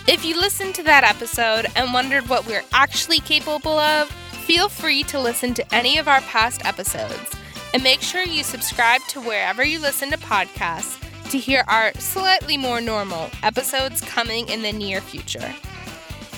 If 0.06 0.22
you 0.22 0.38
listened 0.38 0.74
to 0.74 0.82
that 0.82 1.02
episode 1.02 1.64
and 1.76 1.94
wondered 1.94 2.28
what 2.28 2.46
we're 2.46 2.62
actually 2.74 3.20
capable 3.20 3.78
of, 3.78 4.14
feel 4.46 4.68
free 4.68 5.02
to 5.02 5.18
listen 5.18 5.54
to 5.54 5.74
any 5.74 5.98
of 5.98 6.06
our 6.06 6.20
past 6.20 6.64
episodes. 6.64 7.34
And 7.74 7.82
make 7.82 8.00
sure 8.00 8.22
you 8.22 8.44
subscribe 8.44 9.00
to 9.08 9.20
wherever 9.20 9.64
you 9.64 9.80
listen 9.80 10.10
to 10.12 10.18
podcasts 10.18 11.02
to 11.30 11.38
hear 11.38 11.64
our 11.66 11.92
slightly 11.94 12.56
more 12.56 12.80
normal 12.80 13.28
episodes 13.42 14.00
coming 14.00 14.48
in 14.48 14.62
the 14.62 14.72
near 14.72 15.00
future. 15.00 15.52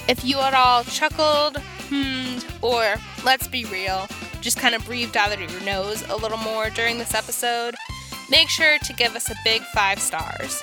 If 0.09 0.25
you 0.25 0.39
at 0.39 0.55
all 0.55 0.85
chuckled, 0.85 1.59
or 2.63 2.97
let's 3.25 3.47
be 3.47 3.67
real, 3.67 4.09
just 4.41 4.59
kind 4.59 4.75
of 4.75 4.87
breathed 4.87 5.17
out 5.17 5.31
of 5.31 5.41
your 5.41 5.61
nose 5.61 6.03
a 6.09 6.17
little 6.17 6.39
more 6.39 6.71
during 6.71 6.97
this 6.97 7.15
episode, 7.15 7.75
make 8.31 8.49
sure 8.49 8.79
to 8.79 8.93
give 8.95 9.15
us 9.15 9.31
a 9.31 9.37
big 9.45 9.61
five 9.75 9.99
stars. 10.01 10.63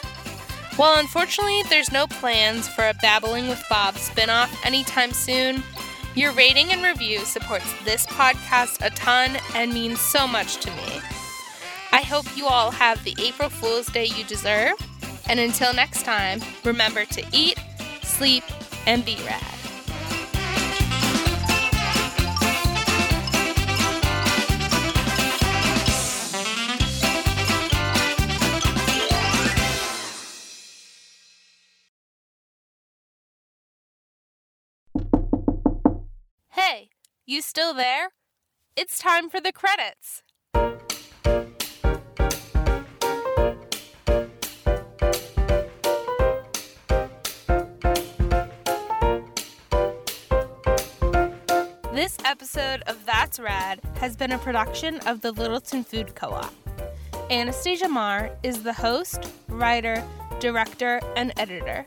While 0.78 1.00
unfortunately 1.00 1.62
there's 1.70 1.92
no 1.92 2.08
plans 2.08 2.68
for 2.68 2.90
a 2.90 2.96
Babbling 2.96 3.48
with 3.48 3.64
Bob 3.70 3.96
spinoff 3.96 4.66
anytime 4.66 5.12
soon, 5.12 5.64
your 6.16 6.32
rating 6.32 6.72
and 6.72 6.84
review 6.84 7.20
supports 7.26 7.66
this 7.84 8.06
podcast 8.08 8.86
a 8.86 8.90
ton 8.92 9.38
and 9.54 9.74
means 9.74 10.00
so 10.00 10.28
much 10.28 10.58
to 10.58 10.72
me. 10.72 11.02
I 11.92 12.02
hope 12.02 12.26
you 12.38 12.48
all 12.48 12.72
have 12.72 13.04
the 13.04 13.16
April 13.20 13.50
Fool's 13.50 13.88
Day 13.88 14.06
you 14.06 14.24
deserve, 14.24 14.74
and 15.28 15.40
until 15.40 15.74
next 15.74 16.04
time, 16.04 16.40
remember 16.64 17.06
to 17.06 17.24
eat, 17.32 17.60
sleep, 18.02 18.44
and 18.88 19.04
be 19.04 19.18
rad. 19.26 19.55
Hey, 36.56 36.88
you 37.26 37.42
still 37.42 37.74
there? 37.74 38.12
It's 38.78 38.98
time 38.98 39.30
for 39.30 39.42
the 39.42 39.52
credits. 39.52 40.24
This 51.94 52.18
episode 52.24 52.84
of 52.88 53.06
That's 53.06 53.38
Rad 53.38 53.82
has 53.96 54.16
been 54.16 54.32
a 54.32 54.38
production 54.38 55.00
of 55.00 55.20
the 55.20 55.34
Littleton 55.34 55.84
Food 55.84 56.16
Co 56.16 56.30
op. 56.30 56.54
Anastasia 57.30 57.90
Marr 57.90 58.32
is 58.44 58.64
the 58.64 58.72
host, 58.72 59.30
writer, 59.50 60.02
director, 60.40 61.02
and 61.18 61.34
editor. 61.36 61.86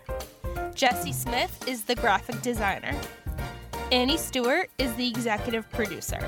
Jesse 0.74 1.14
Smith 1.14 1.66
is 1.66 1.84
the 1.84 1.94
graphic 1.94 2.42
designer. 2.42 2.94
Annie 3.90 4.18
Stewart 4.18 4.68
is 4.76 4.94
the 4.96 5.08
executive 5.08 5.68
producer. 5.70 6.20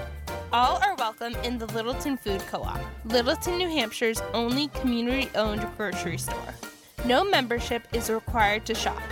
All 0.50 0.82
are 0.82 0.94
welcome 0.94 1.34
in 1.44 1.58
the 1.58 1.66
Littleton 1.66 2.16
Food 2.16 2.40
Co 2.46 2.62
op, 2.62 2.80
Littleton, 3.04 3.58
New 3.58 3.68
Hampshire's 3.68 4.22
only 4.32 4.68
community 4.68 5.28
owned 5.34 5.66
grocery 5.76 6.16
store. 6.16 6.54
No 7.04 7.22
membership 7.22 7.86
is 7.92 8.08
required 8.08 8.64
to 8.64 8.74
shop. 8.74 9.02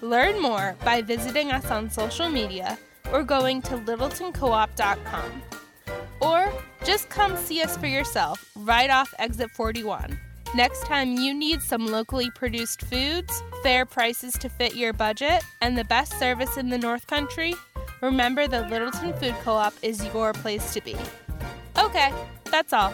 Learn 0.00 0.42
more 0.42 0.74
by 0.84 1.00
visiting 1.00 1.52
us 1.52 1.70
on 1.70 1.88
social 1.88 2.28
media 2.28 2.76
or 3.12 3.22
going 3.22 3.62
to 3.62 3.76
littletoncoop.com. 3.76 5.42
Or 6.20 6.52
just 6.84 7.08
come 7.08 7.36
see 7.36 7.62
us 7.62 7.76
for 7.76 7.86
yourself 7.86 8.50
right 8.56 8.90
off 8.90 9.14
exit 9.20 9.52
41. 9.52 10.18
Next 10.56 10.84
time 10.86 11.12
you 11.12 11.32
need 11.32 11.62
some 11.62 11.86
locally 11.86 12.30
produced 12.34 12.82
foods, 12.82 13.44
fair 13.62 13.86
prices 13.86 14.32
to 14.34 14.48
fit 14.48 14.74
your 14.74 14.92
budget, 14.92 15.44
and 15.60 15.78
the 15.78 15.84
best 15.84 16.18
service 16.18 16.56
in 16.56 16.68
the 16.68 16.78
North 16.78 17.06
Country, 17.06 17.54
remember 18.02 18.46
the 18.48 18.62
Littleton 18.68 19.12
Food 19.14 19.34
Co 19.42 19.52
op 19.52 19.72
is 19.82 20.04
your 20.12 20.32
place 20.32 20.74
to 20.74 20.80
be. 20.82 20.96
Okay, 21.78 22.12
that's 22.44 22.72
all. 22.72 22.92